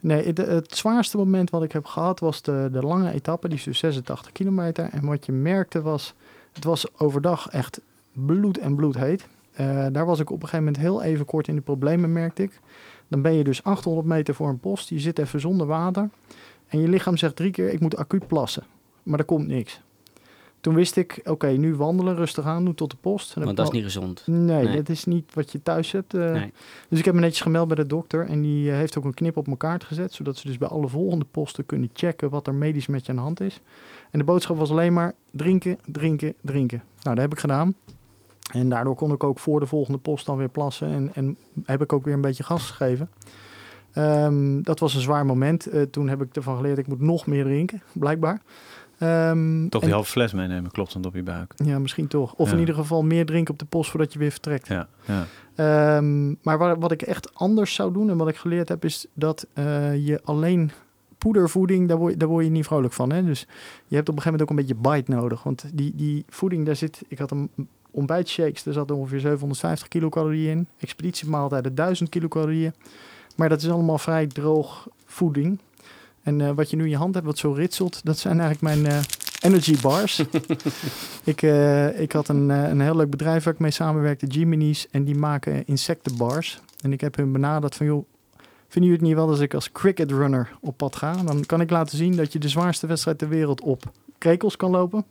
[0.00, 3.58] Nee, het, het zwaarste moment wat ik heb gehad was de, de lange etappe, die
[3.58, 4.88] is dus 86 kilometer.
[4.92, 6.14] En wat je merkte was,
[6.52, 7.80] het was overdag echt
[8.12, 9.26] bloed en bloed heet.
[9.60, 12.42] Uh, daar was ik op een gegeven moment heel even kort in de problemen, merkte
[12.42, 12.60] ik.
[13.08, 16.08] Dan ben je dus 800 meter voor een post, je zit even zonder water.
[16.68, 18.62] En je lichaam zegt drie keer, ik moet acuut plassen.
[19.02, 19.80] Maar er komt niks.
[20.62, 23.36] Toen wist ik, oké, nu wandelen, rustig aan, doen tot de post.
[23.36, 24.22] En want dat is niet gezond.
[24.26, 24.76] Nee, Nee.
[24.76, 26.14] dat is niet wat je thuis hebt.
[26.14, 26.32] eh.
[26.32, 26.52] Nee.
[26.88, 28.26] Dus ik heb me netjes gemeld bij de dokter.
[28.26, 30.12] En die eh, heeft ook een knip op mijn kaart gezet.
[30.12, 33.16] Zodat ze dus bij alle volgende posten kunnen checken wat er medisch met je aan
[33.16, 33.60] de hand is.
[34.10, 36.82] En de boodschap was alleen maar drinken, drinken, drinken.
[37.02, 37.74] Nou, dat heb ik gedaan.
[38.52, 40.88] En daardoor kon ik ook voor de volgende post dan weer plassen.
[40.92, 43.10] En, en heb ik ook weer een beetje gas gegeven.
[43.92, 45.66] Ehm, dat was een zwaar moment.
[45.66, 48.40] Eh, toen heb ik ervan geleerd, ik moet nog meer drinken, blijkbaar.
[49.02, 51.52] Ehm, Toch en- die halve fles meenemen, kloppend op je buik.
[51.64, 52.34] Ja, misschien toch.
[52.34, 52.52] Of Ja.
[52.54, 54.66] in ieder geval meer drinken op de post voordat je weer vertrekt.
[54.68, 55.26] Ja, ja.
[55.54, 59.06] Ehm, maar wat, wat ik echt anders zou doen en wat ik geleerd heb, is
[59.14, 60.70] dat eh, je alleen
[61.18, 63.12] poedervoeding, daar word, je- daar word je niet vrolijk van.
[63.12, 63.24] Hè?
[63.24, 63.40] Dus
[63.86, 65.42] je hebt op een gegeven moment ook een beetje bite nodig.
[65.42, 67.50] Want die, die voeding, daar zit, ik had een
[67.90, 70.66] ontbijtshakes, daar zat ongeveer 750 kilocalorieën in.
[70.78, 72.72] Expeditiemaaltijden 1000 kilocalorieën.
[73.36, 75.58] Maar dat is allemaal vrij droog voeding.
[76.22, 78.74] En eh, wat je nu in je hand hebt, wat zo ritselt, dat zijn eigenlijk
[78.74, 79.02] mijn eh,
[79.40, 80.18] energy bars.
[81.24, 85.04] ik, eh, ik had een, een heel leuk bedrijf waar ik mee samenwerkte, Giminis, en
[85.04, 86.60] die maken insectenbars.
[86.80, 88.06] En ik heb hun benaderd van, joh,
[88.68, 91.12] vinden jullie het niet wel als ik als cricket runner op pad ga?
[91.12, 94.70] Dan kan ik laten zien dat je de zwaarste wedstrijd ter wereld op krekels kan
[94.70, 95.04] lopen.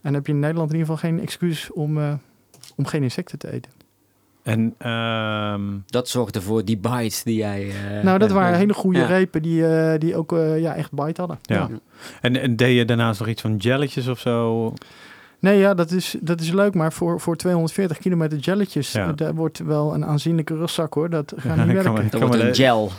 [0.00, 1.98] En heb je in Nederland in ieder geval geen excuus om,
[2.76, 3.75] om geen insecten te eten.
[4.46, 7.68] En ehm, Dat zorgde voor die bites die jij...
[7.68, 9.06] eh, nou, dat eh, waren eh, hele goede ja.
[9.06, 11.38] repen die, eh, die ook ja, echt bite hadden.
[11.42, 11.68] Ja.
[12.20, 14.72] En, en deed je daarnaast nog iets van jelletjes of zo?
[15.46, 19.06] Nee, ja, dat is, dat is leuk, maar voor, voor 240 kilometer jelletjes, Ja.
[19.08, 21.10] eh, daar wordt wel een aanzienlijke rugzak hoor.
[21.10, 22.10] Dat gaat Ja, niet werken.
[22.10, 22.90] Dat wordt een gel.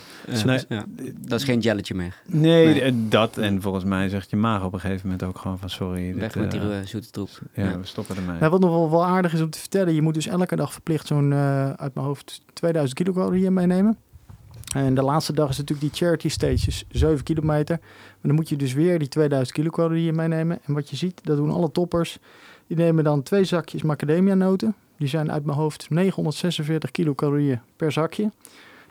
[0.45, 0.59] Nee.
[0.69, 0.85] ja.
[1.27, 2.21] Dat is geen jelletje meer.
[2.25, 2.81] Nee, Nee.
[2.81, 3.37] eh, dat.
[3.37, 6.15] En volgens mij zegt je maag op een gegeven moment ook gewoon van sorry.
[6.15, 7.29] Weg dit, met die eh, zoete troep.
[7.53, 7.79] ja, Ja.
[7.79, 8.37] we stoppen ermee.
[8.39, 10.71] Nou, wat nog wel, wel aardig is om te vertellen, je moet dus elke dag
[10.73, 13.97] verplicht zo'n, eh, uit mijn hoofd, 2000 kilocalorieën meenemen.
[14.85, 17.77] En de laatste dag is natuurlijk die charity stages, 7 kilometer.
[17.79, 20.59] Maar dan moet je dus weer die 2000 kilocalorieën meenemen.
[20.65, 22.19] En wat je ziet, dat doen alle toppers.
[22.67, 24.75] Die nemen dan twee zakjes macadamia noten.
[24.97, 28.31] Die zijn uit mijn hoofd 946 kilocalorieën per zakje.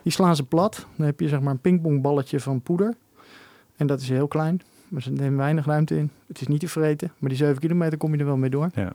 [0.03, 0.87] Die slaan ze plat.
[0.97, 2.95] Dan heb je zeg maar een pingpongballetje van poeder.
[3.77, 4.63] En dat is heel klein.
[4.89, 6.11] Maar ze nemen weinig ruimte in.
[6.27, 7.13] Het is niet te vreten.
[7.19, 8.71] Maar die 7 kilometer kom je er wel mee door.
[8.75, 8.93] Ja.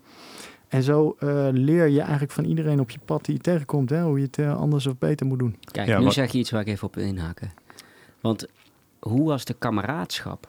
[0.71, 3.89] En zo eh, leer je eigenlijk van iedereen op je pad die je tegenkomt.
[3.89, 5.55] Hè, hoe je het eh, anders of beter moet doen.
[5.71, 7.51] Kijk, Ja, nu wat- zeg je iets waar ik even op inhaken.
[8.21, 8.47] Want
[8.99, 10.47] hoe was de kameraadschap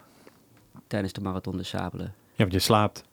[0.87, 2.07] tijdens de Marathon de Sabelen?
[2.07, 3.05] Ja, want je slaapt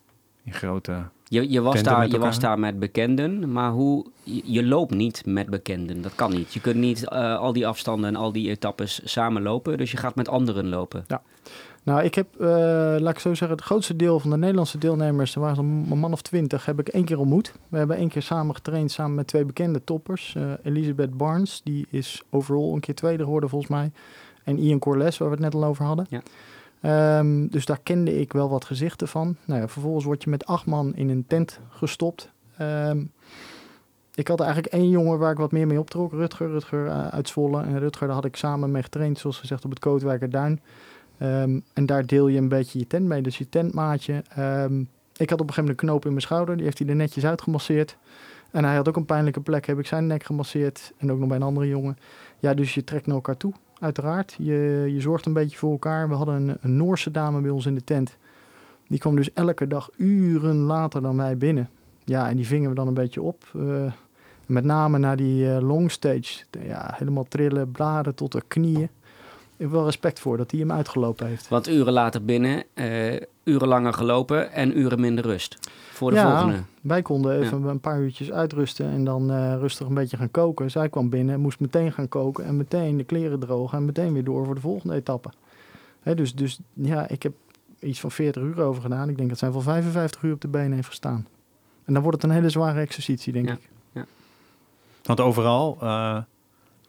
[0.43, 1.03] in grote...
[1.23, 4.93] Je, je, was, daar, met je was daar met bekenden, maar hoe, je, je loopt
[4.93, 6.01] niet met bekenden.
[6.01, 6.53] Dat kan niet.
[6.53, 9.77] Je kunt niet eh, al die afstanden en al die etappes samen lopen.
[9.77, 11.05] Dus je gaat met anderen lopen.
[11.89, 12.47] Nou, ik heb, eh,
[12.99, 16.13] laat ik zo zeggen, het grootste deel van de Nederlandse deelnemers, er waren een man
[16.13, 17.53] of twintig, heb ik één keer ontmoet.
[17.67, 20.35] We hebben één keer samen getraind, samen met twee bekende toppers.
[20.35, 23.91] Eh, Elizabeth Barnes, die is overal een keer tweede geworden volgens mij.
[24.43, 26.05] En Ian Corles, waar we het net al over hadden.
[26.09, 26.21] Ja.
[26.81, 29.35] Ehm, dus daar kende ik wel wat gezichten van.
[29.45, 32.29] Nou ja, vervolgens word je met acht man in een tent gestopt.
[32.57, 33.03] Ehm,
[34.13, 37.27] ik had eigenlijk één jongen waar ik wat meer mee optrok, Rutger, Rutger eh, uit
[37.27, 37.61] Zwolle.
[37.61, 40.61] En Rutger, daar had ik samen mee getraind, zoals gezegd, op het Kootwijker Duin.
[41.19, 44.23] Ehm, en daar deel je een beetje je tent mee, dus je tentmaatje.
[44.35, 44.79] Ehm,
[45.17, 46.95] ik had op een gegeven moment een knoop in mijn schouder, die heeft hij er
[46.95, 47.97] netjes uitgemasseerd.
[48.51, 50.93] En hij had ook een pijnlijke plek, heb ik zijn nek gemasseerd.
[50.97, 51.97] En ook nog bij een andere jongen.
[52.39, 54.35] Ja, dus je trekt naar elkaar toe, uiteraard.
[54.37, 56.09] Je, je zorgt een beetje voor elkaar.
[56.09, 58.17] We hadden een, een Noorse dame bij ons in de tent.
[58.87, 61.69] Die kwam dus elke dag uren later dan wij binnen.
[62.03, 63.43] Ja, en die vingen we dan een beetje op.
[63.55, 63.91] Eh,
[64.45, 66.43] met name naar die eh, long stage.
[66.61, 68.89] Ja, helemaal trillen, bladen tot de knieën.
[69.59, 71.47] Ik heb wel respect voor dat hij hem uitgelopen heeft.
[71.47, 75.57] Want uren later binnen, eh, uren langer gelopen en uren minder rust.
[75.91, 76.29] Voor de Ja.
[76.37, 76.63] volgende.
[76.81, 80.71] Wij konden even een paar uurtjes uitrusten en dan eh, rustig een beetje gaan koken.
[80.71, 84.13] Zij kwam binnen en moest meteen gaan koken en meteen de kleren drogen en meteen
[84.13, 85.29] weer door voor de volgende etappe.
[86.01, 87.33] Hè, dus, dus ja, ik heb
[87.79, 89.09] iets van 40 uur over gedaan.
[89.09, 91.27] Ik denk dat zij wel 55 uur op de benen heeft gestaan.
[91.85, 93.53] En dan wordt het een hele zware exercitie, denk Ja.
[93.53, 93.69] ik.
[95.03, 96.17] Want overal, eh,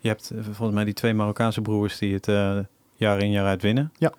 [0.00, 2.58] je hebt eh, volgens mij die twee Marokkaanse broers die het eh,
[2.94, 3.92] jaar in jaar uit winnen.
[3.98, 4.12] Ja.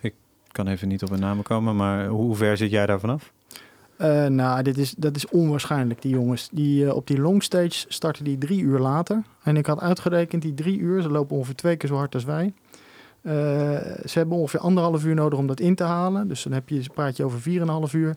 [0.00, 0.14] Ik
[0.52, 3.32] kan even niet op hun namen komen, maar hoe ver zit jij daar vanaf?
[3.96, 6.48] Eh, nou, dit is, dat is onwaarschijnlijk, die jongens.
[6.52, 9.22] Die, op die longstage starten die drie uur later.
[9.42, 12.24] En ik had uitgerekend, die drie uur, ze lopen ongeveer twee keer zo hard als
[12.24, 12.52] wij.
[14.04, 16.28] Ze hebben ongeveer anderhalf uur nodig om dat in te halen.
[16.28, 17.40] Dus dan heb je, praat je over
[17.88, 18.16] 4,5 uur.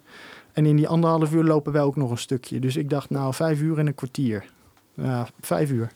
[0.54, 2.60] En in die anderhalf uur lopen wij ook nog een stukje.
[2.60, 4.46] Dus ik dacht, nou, vijf uur en een kwartier.
[4.94, 5.92] Ja, vijf uur.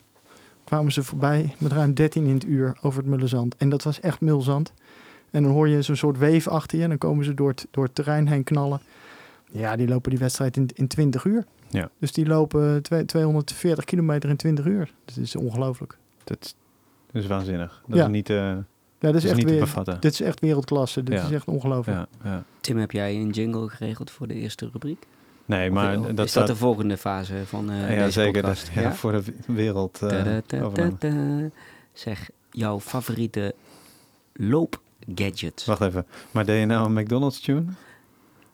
[0.63, 3.55] Kwamen ze voorbij met ruim 13 in het uur over het Mullenzand.
[3.57, 4.73] En dat was echt mulzand.
[5.31, 6.83] En dan hoor je zo'n soort weef achter je.
[6.83, 8.81] En dan komen ze door het, door het terrein heen knallen.
[9.51, 11.45] Ja, die lopen die wedstrijd in, in 20 uur.
[11.69, 11.89] Ja.
[11.99, 14.91] Dus die lopen twee- 240 kilometer in 20 uur.
[15.05, 15.97] Dat is ongelooflijk.
[16.23, 16.55] Dat,
[17.11, 17.81] dat is waanzinnig.
[17.87, 18.03] Dat Ja.
[18.05, 18.65] is niet, eh, Ja, dat
[18.99, 19.97] dat is is echt niet te weer, bevatten.
[19.99, 21.03] dit is echt wereldklasse.
[21.03, 21.23] Dit Ja.
[21.25, 21.97] is echt ongelooflijk.
[21.97, 22.43] Ja, ja.
[22.61, 25.07] Tim, heb jij een jingle geregeld voor de eerste rubriek?
[25.45, 28.41] Nee, maar dat is dat de volgende fase van eh ja, deze zeker.
[28.41, 28.71] podcast?
[28.75, 29.99] Dat, ja, voor de wereld.
[30.01, 31.11] eh.
[31.93, 33.53] Zeg, jouw favoriete
[34.33, 35.63] loopgadget?
[35.65, 36.05] Wacht even.
[36.31, 37.63] Maar deed je nou een McDonald's tune?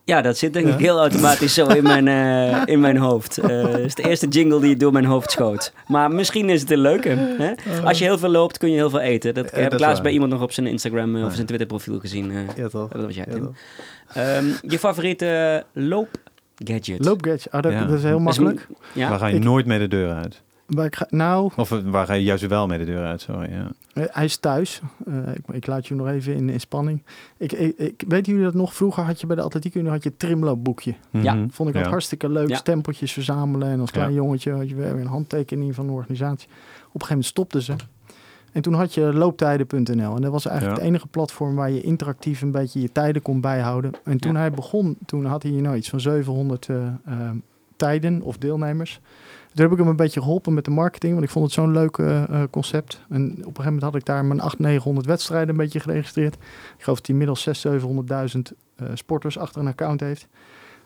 [0.03, 0.77] Ja, dat zit denk ik Ja?
[0.77, 3.35] heel automatisch zo in mijn, eh, in mijn hoofd.
[3.35, 5.73] Het is de eerste jingle die door mijn hoofd schoot.
[5.87, 7.09] Maar misschien is het een leuke.
[7.37, 7.53] Hè?
[7.83, 9.33] Als je heel veel loopt, kun je heel veel eten.
[9.33, 11.29] Dat Ja, heb dat ik laatst bij iemand nog op zijn Instagram of Ja.
[11.29, 12.31] zijn Twitter profiel gezien.
[12.55, 12.89] Ja, toch?
[12.91, 13.55] dat was jij, Ja, Tim.
[14.13, 15.63] Ehm, je favoriete
[16.59, 17.05] loopgadget?
[17.05, 17.85] Loopgadget, ah, dat, Ja.
[17.85, 18.67] dat is heel makkelijk.
[18.93, 19.09] Ja?
[19.09, 20.41] Waar ga je Ik- nooit mee de deur uit?
[20.67, 23.21] Maar ik ga, nou, Of eh, waar ga je juist wel mee de deur uit?
[23.21, 23.51] Sorry.
[23.51, 23.71] Ja.
[23.93, 24.81] Eh, Hij is thuis.
[25.07, 27.03] Eh, ik, ik laat je nog even in, in spanning.
[27.37, 28.73] Ik, ik, ik weet jullie dat nog?
[28.73, 30.93] Vroeger had je bij de atletiek Unie had je het trimloopboekje.
[31.09, 31.33] Ja.
[31.33, 31.49] Mhm.
[31.49, 31.89] Vond ik dat Ja.
[31.89, 32.49] hartstikke leuk.
[32.49, 32.55] Ja.
[32.55, 33.67] Stempeltjes verzamelen.
[33.69, 34.15] En als klein Ja.
[34.15, 36.47] jongetje had je weer een handtekening van de organisatie.
[36.47, 36.53] Op
[37.01, 37.73] een gegeven moment stopten ze.
[38.51, 40.15] En toen had je looptijden.nl.
[40.15, 40.83] En dat was eigenlijk Ja.
[40.83, 43.91] het enige platform waar je interactief een beetje je tijden kon bijhouden.
[44.03, 44.39] En toen Ja.
[44.39, 47.29] hij begon, toen had hij nou iets van 700 eh, eh,
[47.75, 48.99] tijden of deelnemers.
[49.53, 51.71] Toen heb ik hem een beetje geholpen met de marketing, want ik vond het zo'n
[51.71, 53.01] leuk eh, concept.
[53.09, 56.33] En op een gegeven moment had ik daar mijn 800, 900 wedstrijden een beetje geregistreerd.
[56.35, 60.27] Ik geloof dat hij inmiddels 600, 700.000 eh, sporters achter een account heeft.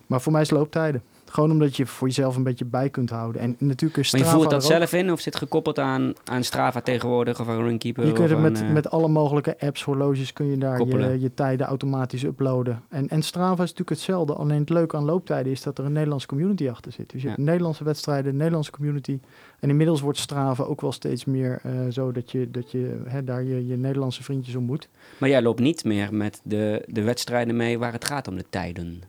[0.08, 1.02] Maar voor mij is looptijden.
[1.34, 3.42] Gewoon omdat je voor jezelf een beetje bij kunt houden.
[3.42, 6.44] En natuurlijk is Maar je Strava voert dat zelf in of zit gekoppeld aan, aan
[6.44, 8.06] Strava tegenwoordig of aan Runkeeper?
[8.06, 11.34] Je kunt het met, eh, met alle mogelijke apps, horloges, kun je daar je, je
[11.34, 12.82] tijden automatisch uploaden.
[12.90, 14.34] En, en Strava is natuurlijk hetzelfde.
[14.34, 17.10] Alleen het leuke aan looptijden is dat er een Nederlandse community achter zit.
[17.12, 17.34] Dus je Ja.
[17.34, 19.20] hebt Nederlandse wedstrijden, een Nederlandse community.
[19.60, 23.24] En inmiddels wordt Strava ook wel steeds meer eh, zo dat je, dat je hè,
[23.24, 24.90] daar je, je Nederlandse vriendjes ontmoet.
[25.18, 28.46] Maar jij loopt niet meer met de, de wedstrijden mee waar het gaat om de
[28.50, 29.02] tijden.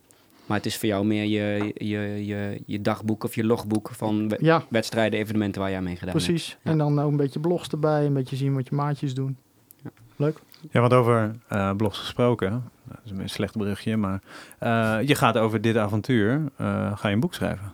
[0.46, 4.28] Maar het is voor jou meer je, je, je, je dagboek of je logboek van
[4.28, 6.24] we- Ja, wedstrijden, evenementen waar jij mee gedaan hebt.
[6.24, 6.58] precies.
[6.62, 6.70] Ja.
[6.70, 9.36] En dan ook een beetje blogs erbij, een beetje zien wat je maatjes doen.
[9.82, 9.90] Ja.
[10.16, 10.38] Leuk.
[10.70, 14.20] Ja, want over eh, blogs gesproken, nou, dat is een slecht berichtje, maar
[14.58, 17.72] eh, je gaat over dit avontuur, eh, ga je een boek schrijven.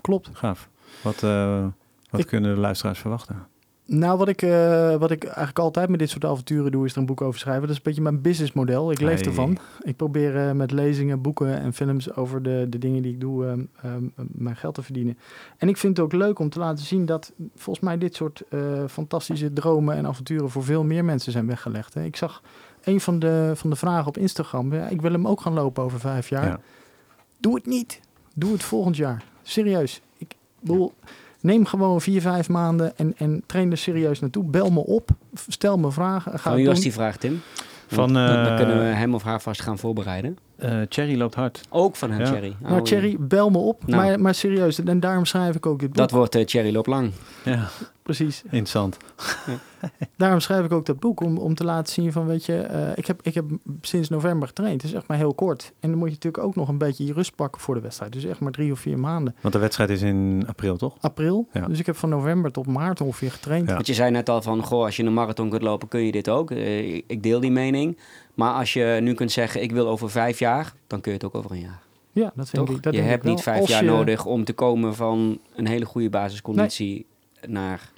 [0.00, 0.30] Klopt.
[0.32, 0.68] Gaaf.
[1.02, 1.66] Wat, eh,
[2.10, 3.46] wat Ik- kunnen de luisteraars verwachten?
[3.90, 6.98] Nou, wat ik, eh, wat ik eigenlijk altijd met dit soort avonturen doe, is er
[6.98, 7.62] een boek over schrijven.
[7.62, 8.90] Dat is een beetje mijn businessmodel.
[8.90, 9.28] Ik leef Hey.
[9.28, 9.58] ervan.
[9.82, 13.46] Ik probeer eh, met lezingen, boeken en films over de, de dingen die ik doe,
[13.46, 15.18] ehm, ehm, mijn geld te verdienen.
[15.56, 18.42] En ik vind het ook leuk om te laten zien dat volgens mij dit soort
[18.48, 21.94] eh, fantastische dromen en avonturen voor veel meer mensen zijn weggelegd.
[21.94, 22.04] Hè.
[22.04, 22.42] Ik zag
[22.84, 24.72] een van de, van de vragen op Instagram.
[24.74, 26.46] Ja, ik wil hem ook gaan lopen over vijf jaar.
[26.46, 26.60] Ja.
[27.40, 28.00] Doe het niet.
[28.34, 29.24] Doe het volgend jaar.
[29.42, 30.00] Serieus.
[30.16, 30.92] Ik bedoel,
[31.40, 34.44] neem gewoon vier, vijf maanden en, en train er serieus naartoe.
[34.44, 35.10] Bel me op.
[35.48, 36.32] Stel me vragen.
[36.32, 37.40] Ga Van wie was die vraag, Tim?
[37.86, 40.38] Van, dan, dan eh, kunnen we hem of haar vast gaan voorbereiden.
[40.56, 41.60] Eh Cherry loopt hard.
[41.70, 42.30] Ook van hem, Ja.
[42.30, 42.56] Thierry.
[42.62, 43.86] Oh, Nou, Thierry, bel me op.
[43.86, 44.02] Nou.
[44.02, 44.84] Maar, maar serieus.
[44.84, 45.96] En daarom schrijf ik ook dit boek.
[45.98, 47.10] Dat wordt uh, Thierry Loop Lang.
[47.44, 47.68] Ja,
[48.14, 48.42] Precies.
[48.44, 48.96] interessant.
[50.16, 51.20] Daarom schrijf ik ook dat boek.
[51.20, 52.56] Om, om te laten zien van, weet je...
[52.60, 53.44] eh, ik, heb, ik heb
[53.80, 54.82] sinds november getraind.
[54.82, 55.72] Het is echt maar heel kort.
[55.80, 58.12] En dan moet je natuurlijk ook nog een beetje je rust pakken voor de wedstrijd.
[58.12, 59.34] Dus echt maar drie of vier maanden.
[59.40, 60.96] Want de wedstrijd is in april, toch?
[61.00, 61.48] April.
[61.52, 61.66] Ja.
[61.66, 63.68] Dus ik heb van november tot maart ongeveer getraind.
[63.68, 63.74] Ja.
[63.74, 66.12] Want je zei net al van, goh, als je een marathon kunt lopen, kun je
[66.12, 66.50] dit ook.
[66.50, 67.98] Eh, ik deel die mening.
[68.34, 71.26] Maar als je nu kunt zeggen, ik wil over vijf jaar, dan kun je het
[71.26, 71.80] ook over een jaar.
[72.12, 72.76] Ja, dat vind Toch?
[72.76, 72.82] ik.
[72.82, 73.34] Dat je denk hebt ik wel.
[73.34, 77.06] niet vijf Als jaar je- nodig om te komen van een hele goede basisconditie
[77.46, 77.90] naar...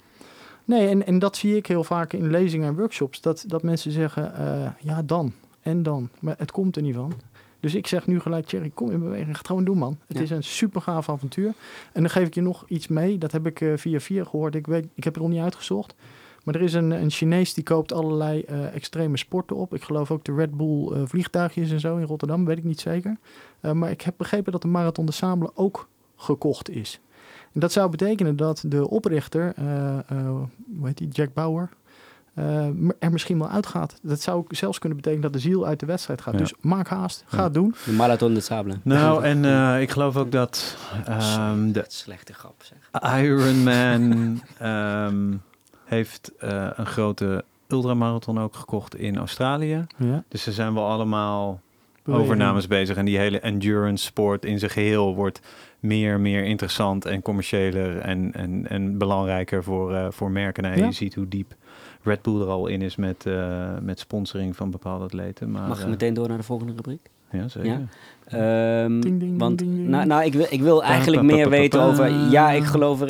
[0.65, 3.21] Nee, en, en dat zie ik heel vaak in lezingen en workshops.
[3.21, 6.09] Dat, dat mensen zeggen, eh, ja dan, en dan.
[6.19, 7.13] Maar het komt er niet van.
[7.59, 9.27] Dus ik zeg nu gelijk, Thierry, kom in beweging.
[9.31, 9.97] Ga het gewoon doen, man.
[10.07, 10.23] Het Ja.
[10.23, 11.53] is een super gaaf avontuur.
[11.93, 13.17] En dan geef ik je nog iets mee.
[13.17, 14.55] Dat heb ik eh, via via gehoord.
[14.55, 15.95] Ik, weet, ik heb het nog niet uitgezocht.
[16.43, 19.73] Maar er is een, een Chinees die koopt allerlei eh, extreme sporten op.
[19.73, 22.45] Ik geloof ook de Red Bull vliegtuigjes en zo in Rotterdam.
[22.45, 23.17] Weet ik niet zeker.
[23.73, 26.99] Maar ik heb begrepen dat de Marathon de Sabelen ook gekocht is.
[27.53, 30.03] En dat zou betekenen dat de oprichter, eh, eh,
[30.77, 31.69] hoe heet die, Jack Bauer,
[32.33, 32.65] eh,
[32.99, 33.99] er misschien wel uitgaat.
[34.01, 36.33] Dat zou ook zelfs kunnen betekenen dat de ziel uit de wedstrijd gaat.
[36.33, 36.39] Ja.
[36.39, 37.43] Dus maak haast, ga Ja.
[37.43, 37.75] het doen.
[37.85, 38.77] De Marathon de Sable.
[38.83, 43.21] Nou, en eh, ik geloof ook dat ehm, de slechte grap, zeg.
[43.21, 45.33] Ironman ehm
[45.85, 49.85] heeft eh, een grote ultramarathon ook gekocht in Australië.
[49.97, 50.23] Ja.
[50.27, 51.61] Dus ze zijn wel allemaal
[52.05, 52.97] overnames bezig.
[52.97, 55.41] En die hele endurance sport in zijn geheel wordt
[55.79, 60.65] meer en meer interessant en commerciëler en, en, en belangrijker voor, eh, voor merken.
[60.65, 60.85] En Ja.
[60.85, 61.55] Je ziet hoe diep
[62.03, 65.51] Red Bull er al in is met, eh, met sponsoring van bepaalde atleten.
[65.51, 67.09] Maar, Mag ik eh, meteen door naar de volgende rubriek?
[67.31, 67.69] Ja, zeker.
[67.69, 67.81] Ja?
[68.25, 69.87] Ehm, Ding, ding, want ding, ding.
[69.87, 72.09] Nou, nou, ik wil, ik wil eigenlijk meer weten over...
[72.29, 73.09] Ja, ik geloof er...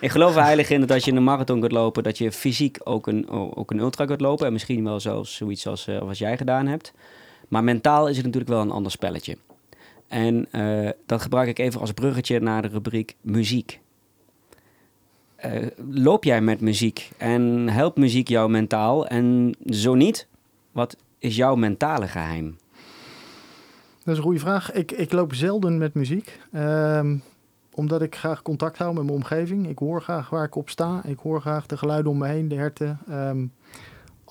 [0.00, 2.02] Ik geloof er heilig in dat als je een marathon kunt lopen...
[2.02, 4.46] dat je fysiek ook een, ook een ultra kunt lopen.
[4.46, 6.92] En misschien wel zelfs zoiets als eh, wat jij gedaan hebt.
[7.52, 9.36] Maar mentaal is het natuurlijk wel een ander spelletje.
[10.08, 13.80] En eh, dat gebruik ik even als bruggetje naar de rubriek muziek.
[15.36, 19.06] Eh, loop jij met muziek en helpt muziek jou mentaal?
[19.06, 20.26] En zo niet,
[20.70, 22.56] wat is jouw mentale geheim?
[24.04, 24.72] Dat is een goede vraag.
[24.72, 26.38] Ik, ik loop zelden met muziek.
[26.52, 27.16] ehm,
[27.74, 29.68] omdat ik graag contact hou met mijn omgeving.
[29.68, 31.02] Ik hoor graag waar ik op sta.
[31.04, 32.98] Ik hoor graag de geluiden om me heen, de herten.
[33.08, 33.44] Ehm,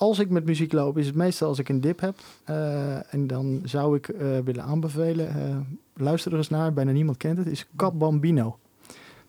[0.02, 2.18] als ik met muziek loop, is het meestal als ik een dip heb.
[2.44, 5.56] Eh, en dan zou ik eh, willen aanbevelen, eh,
[5.94, 8.58] luister er eens naar, bijna niemand kent het, is Cap Bambino.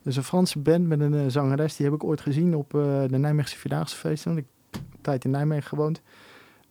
[0.03, 2.69] Is een Franse band met een zangeres, die heb ik ooit gezien op
[3.09, 4.33] de Nijmeegse Vierdaagse feesten.
[4.33, 6.01] Want ik heb een tijd in Nijmegen gewoond.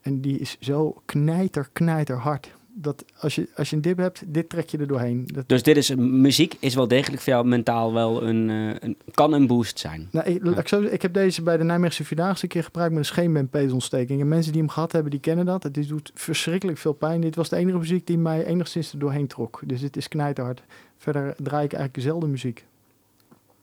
[0.01, 2.55] En die is zo knijter, knijter hard.
[2.75, 5.29] Dat als je, als je een dip hebt, dit trek je er doorheen.
[5.33, 8.97] Dat, Dus dit is, muziek is wel degelijk voor jou mentaal wel een, eh, een
[9.15, 10.09] kan een boost zijn.
[10.11, 12.91] Nou, ik, ik, zo, zeggen, ik heb deze bij de Nijmeegse Vierdaagse een keer gebruikt
[12.91, 14.21] met een scheenbeenpeesontsteking.
[14.21, 15.63] En mensen die hem gehad hebben, die kennen dat.
[15.63, 17.21] Het doet verschrikkelijk veel pijn.
[17.21, 19.61] Dit was de enige muziek die mij enigszins er doorheen trok.
[19.65, 20.63] Dus dit is knijterhard.
[20.99, 22.65] Verder draai ik eigenlijk zelden muziek.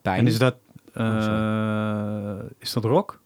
[0.01, 0.19] Pijn.
[0.19, 0.55] En is dat,
[0.95, 3.18] Oh, eh, is dat rock?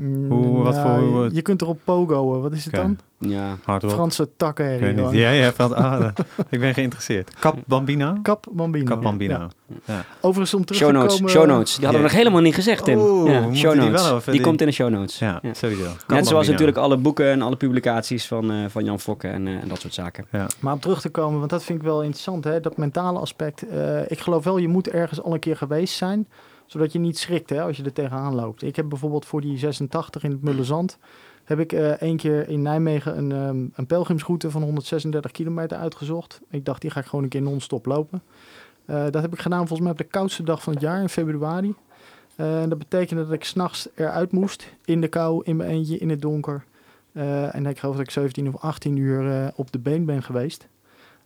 [0.00, 2.40] Mm, Hoe- wat voor- Je, je kunt erop pogoen.
[2.42, 2.98] Wat is het dan?
[3.18, 3.56] Ja.
[3.78, 4.74] Franse takken.
[4.74, 5.10] Ik weet niet.
[5.10, 6.08] Ja, ja, van, ah,
[6.48, 7.30] ik ben geïnteresseerd.
[7.40, 8.16] Cap Bambino?
[8.22, 8.84] Cap Bambino.
[8.84, 9.48] Cap Bambino.
[9.84, 10.04] Ja.
[10.20, 11.30] Overigens om terug Show te notes, komen...
[11.30, 11.74] show notes.
[11.74, 12.98] Die hadden we nog helemaal niet gezegd, Tim.
[12.98, 14.00] Oh, ja, show die notes.
[14.00, 15.18] wel Die, even- die- komt in de show notes.
[15.18, 15.54] Ja, Ja.
[15.54, 15.82] sowieso.
[15.82, 16.50] Cap Net zoals Bambino.
[16.50, 19.80] natuurlijk alle boeken en alle publicaties van, eh, van Jan Fokke en, eh, en dat
[19.80, 20.26] soort zaken.
[20.32, 20.46] Ja.
[20.60, 23.68] Maar om terug te komen, want dat vind ik wel interessant, hè, dat mentale aspect.
[23.68, 26.28] Eh, ik geloof wel, je moet ergens al een keer geweest zijn,
[26.70, 28.62] zodat je niet schrikt hè, als je er tegenaan loopt.
[28.62, 30.98] Ik heb bijvoorbeeld voor die 86 in het Mullenzand,
[31.44, 36.40] heb ik eh één keer in Nijmegen een, ehm, een pelgrimsroute van 136 kilometer uitgezocht.
[36.50, 38.22] Ik dacht, die ga ik gewoon een keer non-stop lopen.
[38.84, 41.08] Eh, dat heb ik gedaan volgens mij op de koudste dag van het jaar, in
[41.08, 41.74] februari.
[42.36, 46.10] Eh, dat betekende dat ik s'nachts eruit moest, in de kou, in mijn eentje, in
[46.10, 46.64] het donker.
[47.12, 50.68] En ik geloof dat ik 17 of 18 uur op de been ben geweest.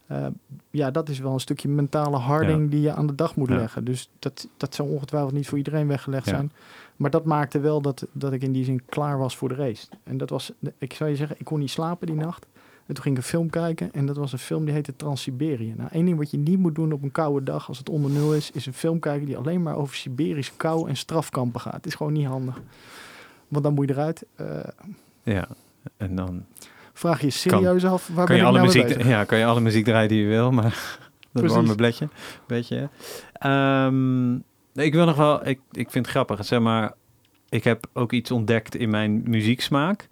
[0.06, 0.26] Eh,
[0.70, 3.56] ja, dat is wel een stukje mentale harding die je aan de dag moet Ja.
[3.56, 3.84] leggen.
[3.84, 6.30] Dus dat, dat zou ongetwijfeld niet voor iedereen weggelegd Ja.
[6.32, 6.52] zijn.
[6.96, 9.86] Maar dat maakte wel dat, dat ik in die zin klaar was voor de race.
[10.04, 12.46] En dat was, ik zou je zeggen, ik kon niet slapen die nacht.
[12.86, 15.74] En toen ging ik een film kijken en dat was een film die heette Trans-Siberië.
[15.76, 18.10] Nou, één ding wat je niet moet doen op een koude dag als het onder
[18.10, 21.72] nul is, is een film kijken die alleen maar over Siberische kou en strafkampen gaat.
[21.74, 22.60] Het is gewoon niet handig.
[23.48, 24.24] Want dan moet je eruit.
[24.34, 24.46] Eh,
[25.22, 25.48] ja,
[25.96, 26.44] en dan
[26.94, 29.12] vraag je serieus af, waar kan ben je, ik alle nou mee muziek, bezig?
[29.16, 30.62] ja, kan je alle muziek draaien die je wil, maar
[31.32, 31.52] dat Precies.
[31.52, 32.08] warme bledje.
[32.46, 32.88] Beetje.
[33.32, 34.34] Ehm,
[34.74, 36.92] ik wil nog wel, ik, ik vind het grappig, zeg maar,
[37.48, 40.08] ik heb ook iets ontdekt in mijn muzieksmaak.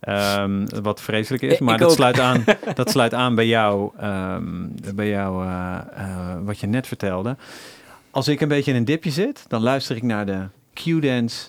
[0.00, 1.96] ehm, wat vreselijk is, maar ik dat ook.
[1.96, 2.44] sluit, aan,
[2.74, 4.44] dat sluit aan bij jou, ehm,
[4.94, 7.36] bij jou eh, eh, wat je net vertelde.
[8.10, 11.46] Als ik een beetje in een dipje zit, dan luister ik naar de Q-Dance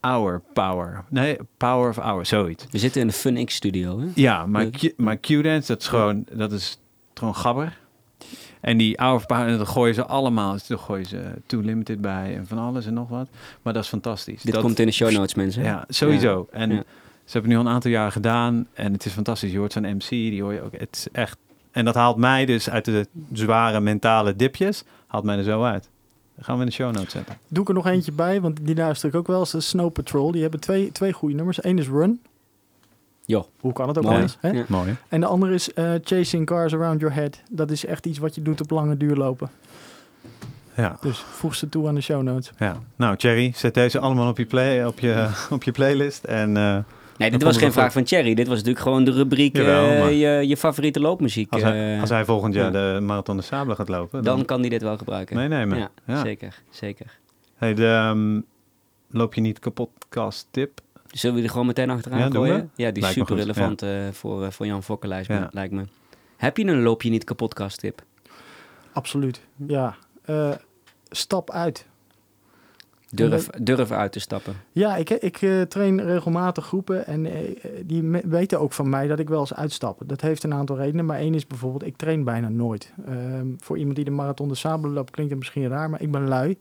[0.00, 1.04] Hour Power.
[1.08, 2.66] Nee, Power of Hour, zoiets.
[2.70, 4.06] We zitten in de Fun X studio, hè?
[4.14, 4.66] Ja, maar.
[4.66, 6.78] Q, maar Q-Dance, dat is gewoon, dat is
[7.14, 7.78] gewoon gabber.
[8.60, 12.36] En die Hour of Power, dan gooien ze allemaal, dan gooien ze Too Limited bij
[12.36, 13.28] en van alles en nog wat.
[13.62, 14.42] Maar dat is fantastisch.
[14.42, 15.62] Dit dat, komt in de show notes, mensen.
[15.62, 16.48] Ja, sowieso.
[16.50, 16.76] En Ja.
[17.24, 19.52] ze hebben nu al een aantal jaar gedaan en het is fantastisch.
[19.52, 20.72] Je hoort zo'n MC, die hoor je ook.
[20.72, 21.38] Het is echt...
[21.70, 25.88] En dat haalt mij dus uit de zware mentale dipjes, haalt mij er zo uit.
[26.38, 27.36] Dat gaan we in de show notes zetten.
[27.48, 29.68] Doe ik er nog eentje bij, want die luister ik ook wel eens.
[29.68, 30.30] Snow Patrol.
[30.32, 31.64] Die hebben twee, twee goede nummers.
[31.64, 32.20] Eén is Run.
[33.24, 33.48] Jo.
[33.60, 34.16] Hoe kan het ook Mooi.
[34.16, 34.36] anders?
[34.40, 34.50] Hè?
[34.50, 34.64] Ja.
[34.68, 34.96] Mooi.
[35.08, 37.40] En de andere is eh, Chasing Cars Around Your Head.
[37.50, 39.50] Dat is echt iets wat je doet op lange duurlopen.
[40.76, 42.50] Ja, Dus voeg ze toe aan de show notes.
[42.58, 42.76] ja.
[42.96, 46.24] Nou, Thierry, zet deze allemaal op je, play, op je, op je playlist.
[46.24, 46.78] En eh,
[47.18, 48.34] Nee, dit was geen vraag van Thierry.
[48.34, 51.52] Dit was natuurlijk gewoon de rubriek Jawel, eh, maar- je, je favoriete loopmuziek.
[51.52, 52.94] als, hij, eh, als hij volgend jaar ja.
[52.94, 55.36] de Marathon de Sable gaat lopen, dan dan, kan hij dit wel gebruiken.
[55.36, 55.78] meenemen.
[55.78, 56.22] Ja, Ja.
[56.22, 56.62] zeker.
[56.70, 57.18] zeker.
[57.56, 58.40] Hey, de, ehm,
[59.18, 60.80] loop je niet kapotkast tip?
[61.10, 62.70] Zullen we er gewoon meteen achteraan Ja, gooien?
[62.74, 65.48] Ja, die is super relevant eh, voor, voor Jan Fokker, lijkt, me, Ja.
[65.52, 65.84] lijkt me.
[66.36, 68.02] Heb je een loop je niet kapotkast tip?
[68.92, 69.40] Absoluut.
[69.66, 69.96] Ja.
[70.24, 70.50] Eh,
[71.10, 71.86] stap uit.
[73.14, 74.54] Durf, durf uit te stappen.
[74.72, 77.32] Ja, ik, ik eh, train regelmatig groepen en eh,
[77.84, 80.00] die me- weten ook van mij dat ik wel eens uitstap.
[80.06, 82.92] Dat heeft een aantal redenen, maar één is bijvoorbeeld, ik train bijna nooit.
[83.06, 86.10] Ehm, voor iemand die de marathon de sabel loopt, klinkt het misschien raar, maar ik
[86.10, 86.58] ben lui.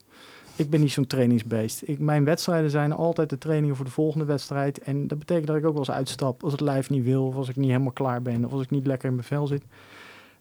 [0.56, 1.82] Ik ben niet zo'n trainingsbeest.
[1.86, 4.80] Ik, mijn wedstrijden zijn altijd de trainingen voor de volgende wedstrijd.
[4.80, 7.36] En dat betekent dat ik ook wel eens uitstap als het lijf niet wil, of
[7.36, 9.64] als ik niet helemaal klaar ben, of als ik niet lekker in mijn vel zit.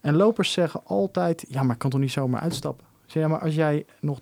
[0.01, 2.86] En lopers zeggen altijd, ja, maar ik kan toch niet zomaar uitstappen?
[3.07, 4.21] Zeg, ja, maar als jij nog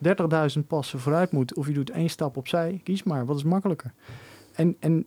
[0.56, 3.92] 30.000 passen vooruit moet, of je doet één stap opzij, kies maar, wat is makkelijker?
[4.52, 5.06] En, en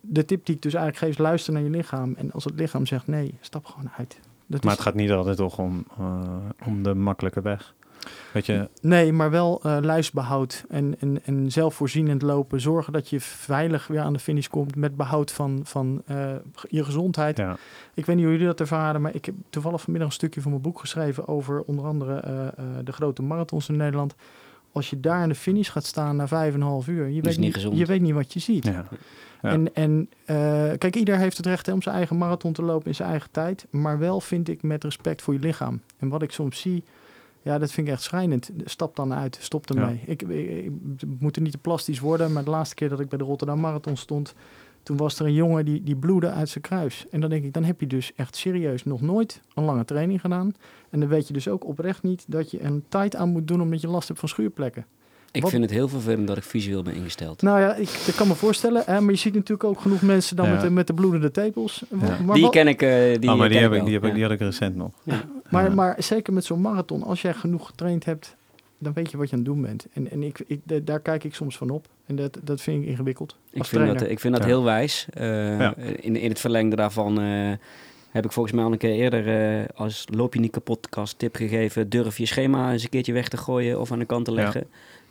[0.00, 2.14] de tip die ik dus eigenlijk geef is, luister naar je lichaam.
[2.16, 4.20] En als het lichaam zegt nee, stap gewoon uit.
[4.46, 7.74] Dat Maar is- het gaat niet altijd toch om, eh, om de makkelijke weg.
[8.32, 12.60] Weet je, Nee, maar wel eh lijfsbehoud en, en, en zelfvoorzienend lopen.
[12.60, 16.34] Zorgen dat je veilig weer aan de finish komt met behoud van, van eh,
[16.68, 17.36] je gezondheid.
[17.36, 17.56] ja.
[17.94, 20.50] Ik weet niet hoe jullie dat ervaren, maar ik heb toevallig vanmiddag een stukje van
[20.50, 22.52] mijn boek geschreven over onder andere eh, eh,
[22.84, 24.14] de grote marathons in Nederland.
[24.72, 27.20] Als je daar aan de finish gaat staan na vijf en een half uur, je,
[27.20, 27.78] weet niet gezond.
[27.78, 28.64] je weet niet wat je ziet.
[28.64, 28.84] ja.
[29.42, 29.50] Ja.
[29.50, 30.36] En, en eh,
[30.78, 33.30] kijk, ieder heeft het recht hè, om zijn eigen marathon te lopen in zijn eigen
[33.30, 33.66] tijd.
[33.70, 35.80] Maar wel vind ik met respect voor je lichaam.
[35.98, 36.84] En wat ik soms zie,
[37.42, 38.50] ja, dat vind ik echt schrijnend.
[38.64, 40.00] Stap dan uit, stop ermee.
[40.06, 40.70] Ik, ik,
[41.18, 43.60] moet er niet te plastisch worden, maar de laatste keer dat ik bij de Rotterdam
[43.60, 44.34] Marathon stond,
[44.82, 47.06] toen was er een jongen die, die bloedde uit zijn kruis.
[47.10, 50.20] En dan denk ik, dan heb je dus echt serieus nog nooit een lange training
[50.20, 50.54] gedaan.
[50.90, 53.60] En dan weet je dus ook oprecht niet dat je een tijd aan moet doen
[53.60, 54.86] omdat je last hebt van schuurplekken.
[55.32, 57.42] Ik Wat- vind het heel vervelend dat ik visueel ben ingesteld.
[57.42, 60.46] Nou ja, ik, kan me voorstellen, hè, maar je ziet natuurlijk ook genoeg mensen dan
[60.46, 60.52] Ja.
[60.52, 61.82] met, de, met de bloedende tepels.
[61.88, 61.96] Ja.
[62.24, 64.04] Maar, die wat- ken ik, eh, die, oh, maar die, ken heb ik, die, heb
[64.04, 64.90] ik, die had ik recent nog.
[65.50, 65.74] Maar, Ja.
[65.74, 68.36] maar zeker met zo'n marathon, als jij genoeg getraind hebt,
[68.78, 69.86] dan weet je wat je aan het doen bent.
[69.92, 71.86] En, en ik, ik, da- daar kijk ik soms van op.
[72.06, 73.30] En dat, dat vind ik ingewikkeld.
[73.30, 74.10] Ik vind, dat, trainer.
[74.10, 74.48] ik vind dat Ja.
[74.48, 75.06] heel wijs.
[75.10, 75.74] Eh, Ja.
[75.76, 77.50] in, in het verlengde daarvan eh,
[78.10, 81.36] heb ik volgens mij al een keer eerder eh, als loop je niet kapot tip
[81.36, 81.88] gegeven.
[81.88, 84.62] Durf je schema eens een keertje weg te gooien of aan de kant te Ja.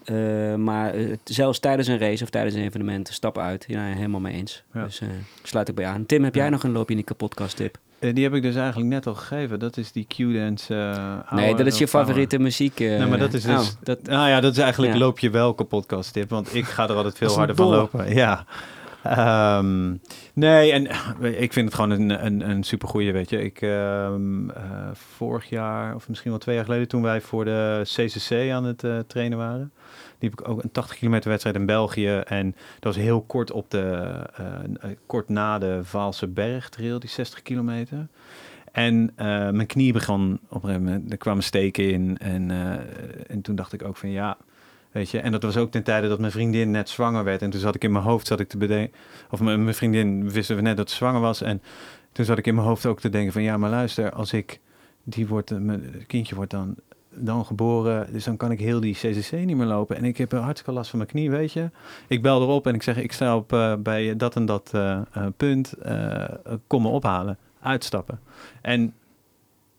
[0.04, 3.66] Eh, maar eh, zelfs tijdens een race of tijdens een evenement, stap uit.
[3.68, 4.64] Ja, helemaal mee eens.
[4.74, 4.84] Ja.
[4.84, 5.08] Dus eh,
[5.44, 6.06] sluit ik bij aan.
[6.06, 6.50] Tim, heb jij Ja.
[6.50, 7.78] nog een loop je niet kapot tip?
[8.00, 9.60] Die heb ik dus eigenlijk net al gegeven.
[9.60, 10.74] Dat is die Q-dance.
[11.30, 12.06] nee, dat is je hour.
[12.06, 12.80] favoriete muziek.
[12.80, 13.70] Nee, maar dat is dus...
[13.70, 15.00] oh, dat, nou ja, dat is eigenlijk Ja.
[15.00, 16.30] loop je wel kapot tip.
[16.30, 18.14] Want ik ga er altijd veel harder van lopen.
[18.14, 18.46] Ja.
[19.04, 19.96] Ehm,
[20.34, 20.88] nee, en
[21.42, 23.44] ik vind het gewoon een, een, een supergoeie, weet je.
[23.44, 27.82] Ik, ehm, eh, vorig jaar, of misschien wel twee jaar geleden, toen wij voor de
[27.84, 29.72] CCC aan het trainen waren,
[30.30, 32.22] heb ik ook een 80 kilometer wedstrijd in België.
[32.26, 33.82] En dat was heel kort op de,
[34.36, 38.08] eh, eh, kort na de Vaalse Bergtrail, die 60 kilometer.
[38.72, 42.18] En eh, mijn knie begon op een er kwamen steken in.
[42.18, 42.52] En,
[43.28, 44.38] en toen dacht ik ook van ja,
[44.92, 45.20] weet je.
[45.20, 47.42] En dat was ook ten tijde dat mijn vriendin net zwanger werd.
[47.42, 48.98] En toen zat ik in mijn hoofd, zat ik te bedenken,
[49.30, 51.42] of mijn, mijn vriendin wisten we net dat ze zwanger was.
[51.42, 51.62] En
[52.12, 54.60] toen zat ik in mijn hoofd ook te denken van ja, maar luister, als ik,
[55.04, 56.76] die wordt, mijn kindje wordt dan,
[57.14, 59.96] dan geboren, dus dan kan ik heel die CCC niet meer lopen.
[59.96, 61.70] En ik heb een hartstikke last van mijn knie, weet je.
[62.08, 65.02] Ik bel erop en ik zeg, ik sta op eh, bij dat en dat eh,
[65.12, 66.24] eh, punt, eh,
[66.68, 68.20] kom me ophalen, uitstappen.
[68.62, 68.94] En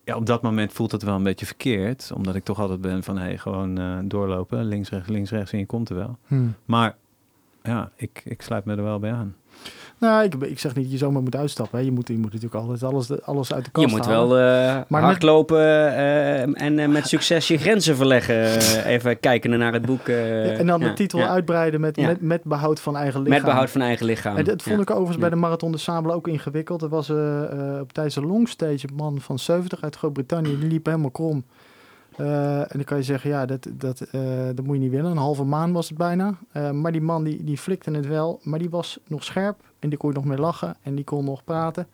[0.05, 3.03] ja, op dat moment voelt het wel een beetje verkeerd, omdat ik toch altijd ben
[3.03, 6.19] van, hey, gewoon doorlopen, links, rechts, links, rechts en je komt er wel.
[6.27, 6.55] Hmm.
[6.65, 6.97] Maar
[7.63, 9.37] ja, ik, ik sluit me er wel bij aan.
[10.03, 11.79] Nou, ik, ik zeg niet dat je zomaar moet uitstappen.
[11.79, 11.85] Hè.
[11.85, 14.29] Je, moet, je moet natuurlijk altijd alles, alles uit de kast je moet halen.
[14.29, 18.59] wel eh Maar hardlopen eh, en eh, met succes je grenzen verleggen.
[18.85, 20.07] Even kijken naar het boek.
[20.07, 21.29] Ja, en dan ja, de titel ja.
[21.29, 23.43] uitbreiden met, met, met behoud van eigen lichaam.
[23.43, 24.37] Met behoud van eigen lichaam.
[24.37, 26.83] En dat vond ik overigens bij de Marathon de Sabel ook ingewikkeld.
[26.83, 27.11] Er was
[27.81, 30.59] op tijdens de longstage een man van 70 uit Groot-Brittannië.
[30.59, 31.45] Die liep helemaal krom.
[32.17, 35.11] Eh, en dan kan je zeggen, ja, dat, dat, eh, dat moet je niet willen.
[35.11, 36.39] Een halve maan was het bijna.
[36.53, 38.41] Eh, maar die man die, die flikte het wel.
[38.43, 39.61] Maar die was nog scherp.
[39.79, 40.77] En die kon je nog mee lachen.
[40.83, 41.87] En die kon nog praten.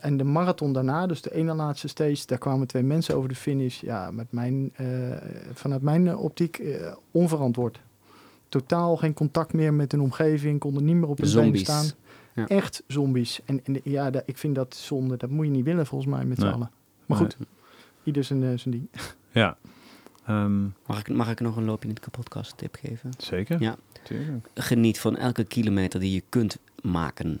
[0.00, 3.34] En de marathon daarna, dus de ene laatste stage, daar kwamen twee mensen over de
[3.34, 3.80] finish.
[3.80, 4.72] Ja, met mijn,
[5.52, 6.62] vanuit mijn optiek
[7.10, 7.80] onverantwoord.
[8.48, 11.86] Totaal geen contact meer met hun omgeving, konden niet meer op hun been staan.
[12.34, 12.46] Ja.
[12.46, 13.40] Echt zombies.
[13.44, 15.16] En, en ja, ik vind dat zonde.
[15.16, 16.52] Dat moet je niet willen volgens mij met z'n Nee.
[16.52, 16.70] allen.
[17.06, 17.36] Maar goed,
[18.04, 18.88] ieder zijn, eh, zijn ding.
[19.32, 19.56] Ja.
[20.26, 23.10] Ehm, Mag, ik, mag ik nog een loopje niet kapotkast tip geven?
[23.18, 23.60] zeker.
[23.62, 23.76] Ja.
[24.02, 24.48] Tuurlijk.
[24.54, 27.40] Geniet van elke kilometer die je kunt maken.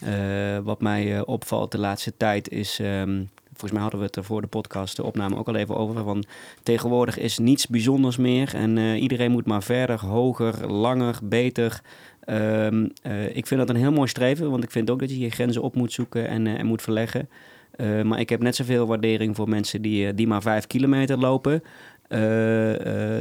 [0.00, 2.78] Eh, wat mij eh, opvalt de laatste tijd is...
[2.80, 5.76] ehm, volgens mij hadden we het er voor de podcast, de opname ook al even
[5.76, 6.04] over.
[6.04, 6.24] Van
[6.62, 8.54] tegenwoordig is niets bijzonders meer.
[8.54, 11.80] En eh, iedereen moet maar verder, hoger, langer, beter.
[12.20, 14.50] Ehm, eh, ik vind dat een heel mooi streven.
[14.50, 16.82] Want ik vind ook dat je je grenzen op moet zoeken en, eh, en moet
[16.82, 17.28] verleggen.
[17.76, 21.18] Eh, maar ik heb net zoveel waardering voor mensen die, eh, die maar vijf kilometer
[21.18, 21.62] lopen.
[22.08, 22.20] Eh,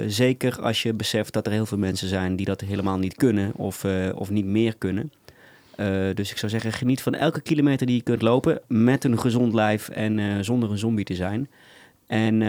[0.08, 3.52] zeker als je beseft dat er heel veel mensen zijn die dat helemaal niet kunnen
[3.56, 3.86] of,
[4.16, 5.12] of niet meer kunnen.
[6.14, 9.54] Dus ik zou zeggen, geniet van elke kilometer die je kunt lopen met een gezond
[9.54, 11.50] lijf en zonder een zombie te zijn.
[12.08, 12.42] En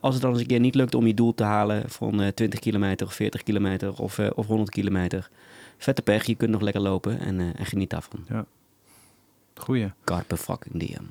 [0.00, 2.28] als het dan eens een keer niet lukt om je doel te halen van eh
[2.28, 5.28] 20 kilometer of 40 kilometer of, of 100 kilometer,
[5.78, 8.46] vette pech, je kunt nog lekker lopen en, en geniet daarvan.
[9.56, 9.92] Goeie.
[10.04, 11.10] Carpe fucking diem.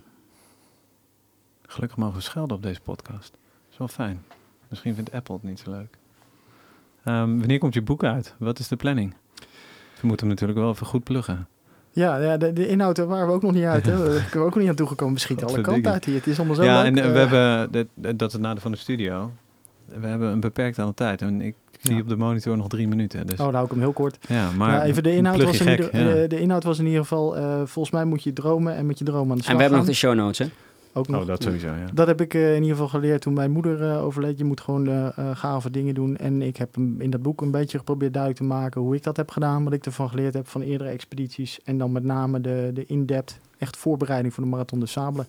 [1.68, 3.32] Gelukkig mogen we schelden op deze podcast.
[3.32, 4.24] Dat is wel fijn.
[4.68, 5.98] Misschien vindt Apple het niet zo leuk.
[7.04, 8.34] Ehm, wanneer komt je boek uit?
[8.38, 9.14] Wat is de planning?
[10.02, 11.48] We moeten hem natuurlijk wel even goed pluggen.
[11.92, 13.86] Ja, ja de, de inhoud daar waren we ook nog niet uit.
[13.86, 13.92] Hè.
[13.98, 15.14] Daar kunnen we ook nog niet aan toegekomen.
[15.14, 16.16] We schieten alle kanten uit hier.
[16.16, 16.86] Het is allemaal zo ja, leuk.
[16.86, 19.32] en eh, we Eh, hebben, dat, dat is het nadeel van de studio.
[20.00, 21.22] We hebben een beperkt aantal tijd.
[21.22, 22.02] En ik zie Ja.
[22.02, 23.28] op de monitor nog drie minuten.
[23.28, 24.18] Dus, Oh, dan hou ik hem heel kort.
[24.28, 26.22] ja, maar Maar even de inhoud, was in gek, ieder, ja.
[26.24, 27.38] eh, de inhoud was in ieder geval...
[27.38, 29.62] eh, volgens mij moet je dromen en met je dromen aan de slag En we
[29.62, 30.46] hebben nog de show notes, hè?
[30.98, 31.22] Ook nog.
[31.22, 31.86] Oh, dat sowieso, ja.
[31.94, 34.38] Dat heb ik eh, in ieder geval geleerd toen mijn moeder overleed.
[34.38, 36.18] Je moet gewoon gave dingen doen.
[36.18, 39.04] En ik heb hem in dat boek een beetje geprobeerd duidelijk te maken hoe ik
[39.04, 39.64] dat heb gedaan.
[39.64, 41.60] Wat ik ervan geleerd heb van eerdere expedities.
[41.64, 45.26] En dan met name de, de in-depth, echt voorbereiding voor de Marathon de Sable.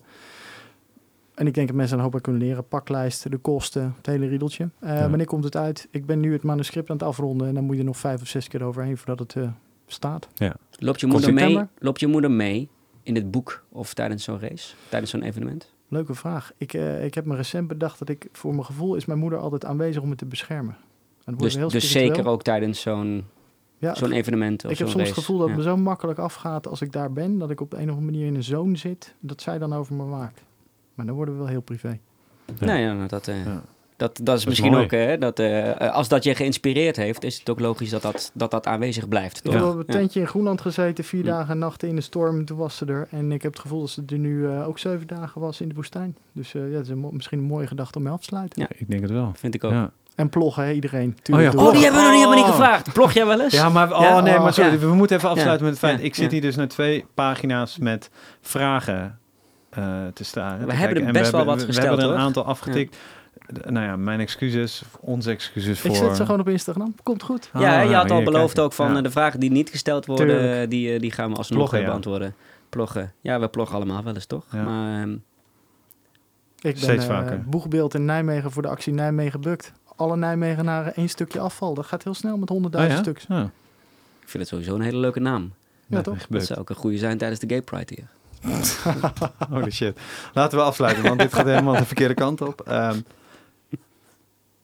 [1.37, 2.67] En ik denk dat mensen een hoop uit kunnen leren.
[2.67, 4.69] Paklijsten, de kosten, het hele riedeltje.
[4.79, 5.09] Eh, Ja.
[5.09, 5.87] Wanneer komt het uit?
[5.91, 7.47] Ik ben nu het manuscript aan het afronden.
[7.47, 9.49] En dan moet je er nog vijf of zes keer overheen voordat het eh,
[9.87, 10.27] staat.
[10.79, 12.69] Loopt je, moeder mee, loopt je moeder mee
[13.03, 15.73] in het boek of tijdens zo'n race, tijdens zo'n evenement?
[15.87, 16.51] Leuke vraag.
[16.57, 19.39] Ik, eh, ik heb me recent bedacht dat ik, voor mijn gevoel, is mijn moeder
[19.39, 20.75] altijd aanwezig om me te beschermen.
[21.25, 23.23] En Dus, heel dus zeker ook tijdens zo'n
[23.77, 25.53] Ja, zo'n evenement of ik heb soms het gevoel dat Ja.
[25.53, 27.89] het me zo makkelijk afgaat als ik daar ben, dat ik op de een of
[27.89, 30.41] andere manier in een zone zit, dat zij dan over me waakt.
[30.97, 31.99] Maar dan worden we wel heel privé.
[32.59, 32.65] Ja.
[32.65, 33.61] Nee, ja, nou, dat, eh, Ja.
[33.97, 34.83] dat, dat is is misschien mooi.
[34.83, 38.31] ook, hè, dat, eh, als dat je geïnspireerd heeft, is het ook logisch dat dat,
[38.33, 39.37] dat, dat aanwezig blijft.
[39.37, 39.53] Ik Toch?
[39.53, 41.31] heb op een tentje in Groenland gezeten, vier Ja.
[41.31, 43.07] dagen en nachten in de storm, toen was ze er.
[43.11, 45.69] En ik heb het gevoel dat ze er nu eh, ook zeven dagen was in
[45.69, 46.17] de woestijn.
[46.31, 48.61] Dus eh, ja, dat is een misschien een mooie gedachte om mee af te sluiten.
[48.61, 48.67] Ja.
[48.77, 49.31] Ik denk het wel.
[49.35, 49.71] Vind ik ook.
[49.71, 49.91] Ja.
[50.15, 51.07] En ploggen, hè, iedereen.
[51.15, 51.73] ja, Tuurlijk doen Oh, we.
[51.73, 52.57] die hebben we nog niet helemaal niet Oh.
[52.59, 52.93] gevraagd.
[52.93, 53.53] Plog jij wel eens?
[53.53, 54.19] Ja, maar, oh Ja?
[54.21, 54.77] nee, maar sorry, Ja.
[54.77, 55.99] we moeten even afsluiten met het feit.
[55.99, 56.05] Ja.
[56.05, 56.31] Ik zit Ja.
[56.31, 58.09] hier dus naar twee pagina's met
[58.41, 59.05] vragen eh,
[60.13, 60.65] te staan.
[60.65, 62.25] We hebben er best wel wat we, gesteld, We hebben er een hoor.
[62.27, 62.95] aantal afgetikt.
[63.53, 65.89] D- Nou ja, mijn excuses, onze excuses voor...
[65.89, 66.95] Ik zet ze gewoon op Instagram.
[67.03, 67.49] Komt goed.
[67.53, 68.65] Ah, ja, je had al hier, beloofd kijk.
[68.65, 68.97] ook van Ja.
[68.97, 70.63] eh, de vragen die niet gesteld worden, Tuurlijk.
[70.63, 71.89] eh, die, eh, die gaan we alsnog Ploggen, eh, ja.
[71.89, 72.35] beantwoorden.
[72.69, 73.13] Ploggen.
[73.21, 74.45] Ja, we ploggen allemaal wel eens, toch?
[74.51, 74.63] Ja.
[74.63, 75.19] Maar ehm, Ik
[76.61, 77.43] ben Steeds eh, vaker.
[77.45, 79.71] boegbeeld in Nijmegen voor de actie Nijmegen Bukt.
[79.95, 81.73] Alle Nijmegenaren één stukje afval.
[81.73, 83.11] Dat gaat heel snel met honderdduizend Oh, ja?
[83.11, 83.25] stuks.
[83.37, 83.43] Ja.
[84.21, 85.53] ik vind het sowieso een hele leuke naam.
[85.87, 86.25] Ja, Ja, toch?
[86.29, 88.07] Dat zou ook een goede zijn tijdens de Gay Pride hier.
[89.49, 89.99] Holy shit.
[90.33, 92.61] Laten we afsluiten, want dit gaat helemaal de verkeerde kant op.
[92.61, 92.99] Ehm,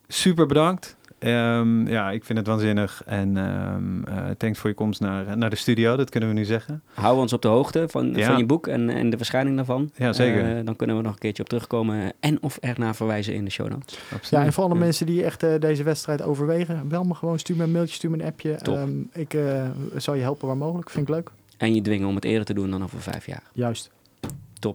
[0.07, 0.95] super bedankt.
[1.19, 3.01] Ehm, ja, ik vind het waanzinnig.
[3.05, 6.45] En ehm eh, thanks voor je komst naar, naar de studio, dat kunnen we nu
[6.45, 6.83] zeggen.
[6.93, 8.25] Hou ons op de hoogte van, Ja.
[8.27, 9.91] van je boek en, en de verschijning daarvan.
[9.95, 10.57] Ja, zeker.
[10.57, 13.51] Eh, dan kunnen we nog een keertje op terugkomen en of ernaar verwijzen in de
[13.51, 13.97] show notes.
[14.03, 14.29] Absoluut.
[14.29, 14.79] Ja, en voor alle Ja.
[14.79, 18.09] mensen die echt eh, deze wedstrijd overwegen, bel me gewoon, stuur me een mailtje, stuur
[18.11, 18.51] me een appje.
[18.53, 19.63] Ehm, ik eh,
[19.95, 21.29] zal je helpen waar mogelijk, vind ik leuk.
[21.63, 23.43] En je dwingen om het eerder te doen dan over vijf jaar.
[23.53, 23.91] Juist,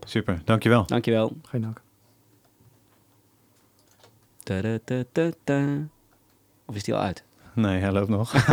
[0.05, 0.87] Super, dankjewel.
[0.87, 1.37] Dankjewel.
[1.43, 1.81] geen dank.
[6.65, 7.25] Of is die al uit?
[7.55, 8.33] Nee, hij loopt nog.